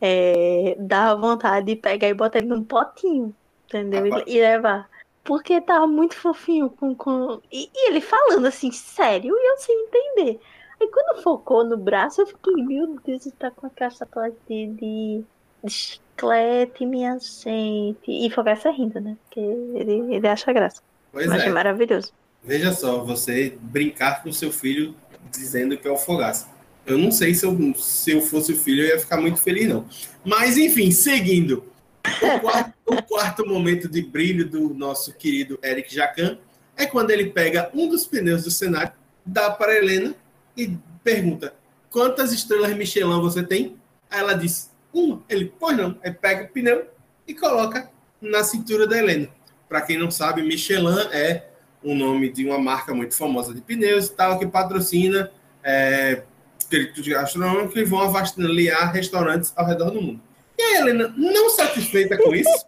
[0.00, 3.34] é, dá vontade de pegar e botar ele num potinho,
[3.66, 4.06] entendeu?
[4.26, 4.88] E, e levar.
[5.22, 6.94] Porque tava muito fofinho com.
[6.94, 7.40] com...
[7.50, 10.40] E, e, ele falando assim, sério, e eu sem entender.
[10.80, 14.08] Aí quando focou no braço, eu fiquei, meu Deus, ele tá com a caixa
[14.48, 15.24] de, de,
[15.62, 17.98] de chiclete, minha gente.
[18.08, 19.16] E Fogaça rindo, né?
[19.24, 20.80] Porque ele, ele acha graça.
[21.10, 21.48] Pois Mas é.
[21.50, 22.12] maravilhoso.
[22.44, 24.94] Veja só, você brincar com seu filho
[25.30, 26.48] dizendo que é o Fogaça.
[26.86, 29.68] Eu não sei se eu, se eu fosse o filho, eu ia ficar muito feliz,
[29.68, 29.86] não.
[30.24, 31.64] Mas, enfim, seguindo.
[32.04, 36.38] O quarto, o quarto momento de brilho do nosso querido Eric Jacan
[36.76, 38.92] é quando ele pega um dos pneus do cenário,
[39.24, 40.14] dá para Helena
[40.56, 41.54] e pergunta:
[41.90, 43.76] quantas estrelas Michelin você tem?
[44.10, 45.22] Aí ela diz: uma.
[45.28, 45.98] Ele, pois não.
[46.02, 46.86] Aí pega o pneu
[47.26, 47.90] e coloca
[48.20, 49.28] na cintura da Helena.
[49.68, 51.46] Para quem não sabe, Michelin é
[51.82, 55.30] o nome de uma marca muito famosa de pneus e tal, que patrocina
[55.62, 56.22] é,
[56.68, 60.20] peritos gastronômicos que vão avaliar restaurantes ao redor do mundo.
[60.58, 62.66] E a Helena, não satisfeita com isso,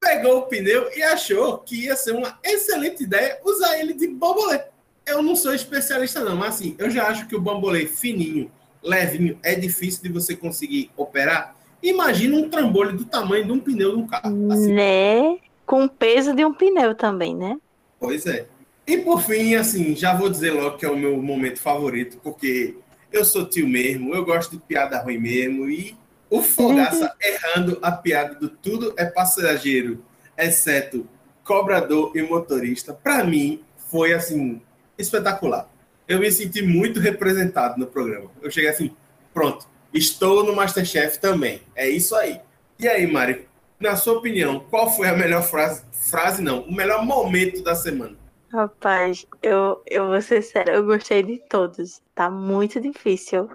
[0.00, 4.60] pegou o pneu e achou que ia ser uma excelente ideia usar ele de bambolê.
[5.04, 8.50] Eu não sou especialista não, mas assim, eu já acho que o bambolê fininho
[8.82, 11.56] levinho, é difícil de você conseguir operar.
[11.82, 14.52] Imagina um trambolho do tamanho de um pneu de um carro.
[14.52, 14.72] Assim.
[14.72, 15.38] Né?
[15.66, 17.58] Com o peso de um pneu também, né?
[17.98, 18.46] Pois é.
[18.86, 22.76] E por fim, assim, já vou dizer logo que é o meu momento favorito, porque
[23.12, 25.96] eu sou tio mesmo, eu gosto de piada ruim mesmo, e
[26.28, 27.10] o Fogaça uhum.
[27.22, 30.04] errando a piada do tudo é passageiro,
[30.36, 31.06] exceto
[31.44, 34.60] cobrador e motorista, para mim foi assim
[34.98, 35.71] espetacular
[36.06, 38.30] eu me senti muito representado no programa.
[38.40, 38.94] Eu cheguei assim,
[39.32, 41.62] pronto, estou no Masterchef também.
[41.74, 42.40] É isso aí.
[42.78, 43.46] E aí, Mari,
[43.78, 45.84] na sua opinião, qual foi a melhor frase?
[45.92, 48.16] Frase não, o melhor momento da semana?
[48.52, 52.02] Rapaz, eu, eu vou ser sério, eu gostei de todos.
[52.14, 53.48] Tá muito difícil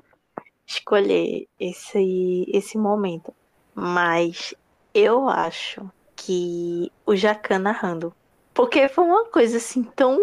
[0.66, 3.34] escolher esse, esse momento.
[3.76, 4.56] Mas
[4.93, 8.14] eu acho que o Jacan narrando.
[8.54, 10.20] Porque foi uma coisa assim tão,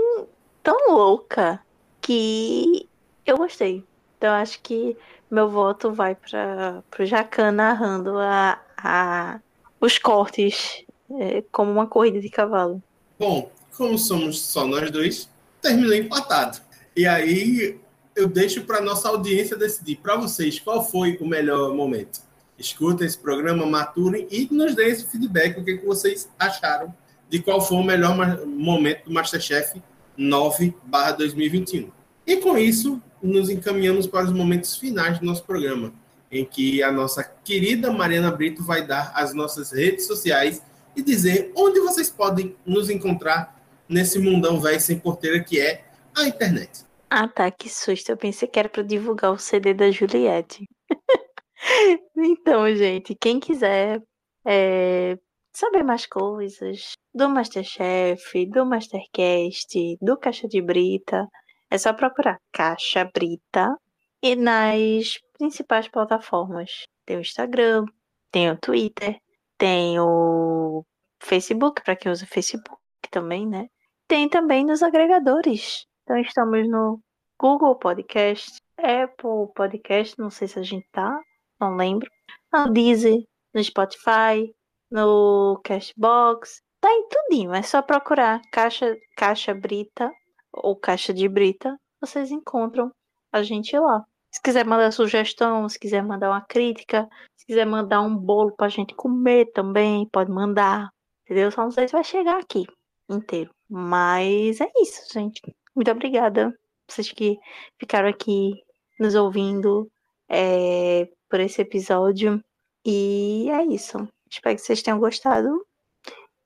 [0.62, 1.60] tão louca
[2.04, 2.86] que
[3.24, 3.82] eu gostei.
[4.18, 4.96] Então acho que
[5.30, 9.40] meu voto vai para o Jacan narrando a, a,
[9.80, 10.84] os cortes
[11.18, 12.82] é, como uma corrida de cavalo.
[13.18, 15.30] Bom, como somos só nós dois,
[15.62, 16.60] terminou empatado.
[16.94, 17.80] E aí
[18.14, 22.20] eu deixo para nossa audiência decidir para vocês qual foi o melhor momento.
[22.58, 26.94] Escutem esse programa, maturem e nos deem esse feedback, o que, que vocês acharam
[27.30, 28.14] de qual foi o melhor
[28.46, 29.82] momento do Masterchef
[30.18, 31.90] 9/2021.
[32.26, 35.92] E com isso, nos encaminhamos para os momentos finais do nosso programa,
[36.30, 40.62] em que a nossa querida Mariana Brito vai dar as nossas redes sociais
[40.96, 45.84] e dizer onde vocês podem nos encontrar nesse mundão velho sem porteira que é
[46.16, 46.84] a internet.
[47.10, 48.10] Ah, tá, que susto.
[48.10, 50.68] Eu pensei que era para divulgar o CD da Juliette.
[52.16, 54.02] então, gente, quem quiser
[54.46, 55.18] é,
[55.54, 61.28] saber mais coisas do Masterchef, do Mastercast, do Caixa de Brita,
[61.70, 63.76] é só procurar Caixa Brita
[64.20, 66.84] e nas principais plataformas.
[67.06, 67.86] Tem o Instagram,
[68.32, 69.16] tem o Twitter,
[69.56, 70.84] tem o
[71.22, 72.80] Facebook, para quem usa Facebook
[73.10, 73.68] também, né?
[74.08, 75.86] Tem também nos agregadores.
[76.02, 77.00] Então estamos no
[77.40, 81.16] Google Podcast, Apple Podcast, não sei se a gente tá,
[81.60, 82.10] não lembro.
[82.52, 83.22] No Deezer,
[83.54, 84.52] no Spotify,
[84.94, 87.52] no Cashbox, tá em tudinho.
[87.52, 90.08] É só procurar Caixa, Caixa Brita
[90.52, 92.92] ou Caixa de Brita, vocês encontram
[93.32, 94.04] a gente lá.
[94.30, 98.68] Se quiser mandar sugestão, se quiser mandar uma crítica, se quiser mandar um bolo pra
[98.68, 100.88] gente comer também, pode mandar.
[101.24, 101.50] Entendeu?
[101.50, 102.64] Só não sei se vai chegar aqui
[103.08, 103.50] inteiro.
[103.68, 105.40] Mas é isso, gente.
[105.74, 106.52] Muito obrigada.
[106.88, 107.36] Vocês que
[107.80, 108.52] ficaram aqui
[109.00, 109.90] nos ouvindo
[110.28, 112.40] é, por esse episódio.
[112.84, 114.06] E é isso.
[114.34, 115.64] Espero que vocês tenham gostado.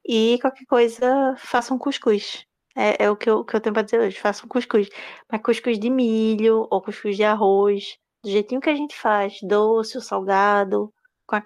[0.06, 2.44] E qualquer coisa, façam cuscuz.
[2.76, 4.18] É, é o que eu, que eu tenho pra dizer hoje.
[4.18, 4.88] Façam cuscuz.
[5.30, 7.96] Mas cuscuz de milho ou cuscuz de arroz.
[8.22, 9.38] Do jeitinho que a gente faz.
[9.42, 10.92] Doce ou salgado.
[11.26, 11.42] Com, a,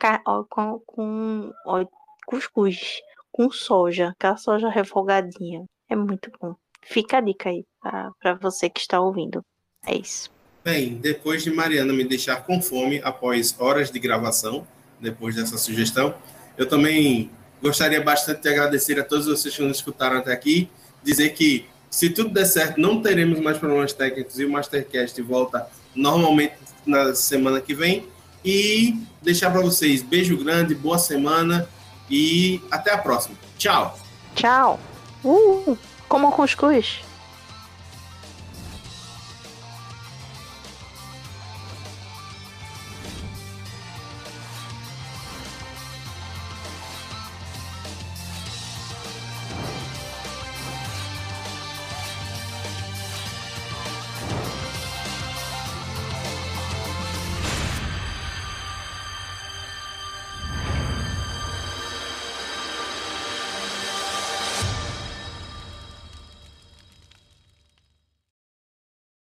[0.48, 1.84] com, com ó,
[2.26, 3.00] cuscuz.
[3.30, 4.08] Com soja.
[4.10, 5.64] Aquela soja refogadinha.
[5.88, 6.54] É muito bom.
[6.82, 9.44] Fica a dica aí para você que está ouvindo.
[9.86, 10.30] É isso.
[10.64, 14.64] Bem, depois de Mariana me deixar com fome após horas de gravação,
[15.02, 16.14] depois dessa sugestão,
[16.56, 17.30] eu também
[17.60, 20.70] gostaria bastante de agradecer a todos vocês que nos escutaram até aqui,
[21.02, 25.68] dizer que se tudo der certo, não teremos mais problemas técnicos e o Mastercast volta
[25.94, 26.54] normalmente
[26.86, 28.08] na semana que vem.
[28.44, 31.68] E deixar para vocês beijo grande, boa semana
[32.10, 33.36] e até a próxima.
[33.58, 33.98] Tchau.
[34.34, 34.80] Tchau.
[35.22, 35.76] Uh,
[36.08, 37.11] como cuscuz.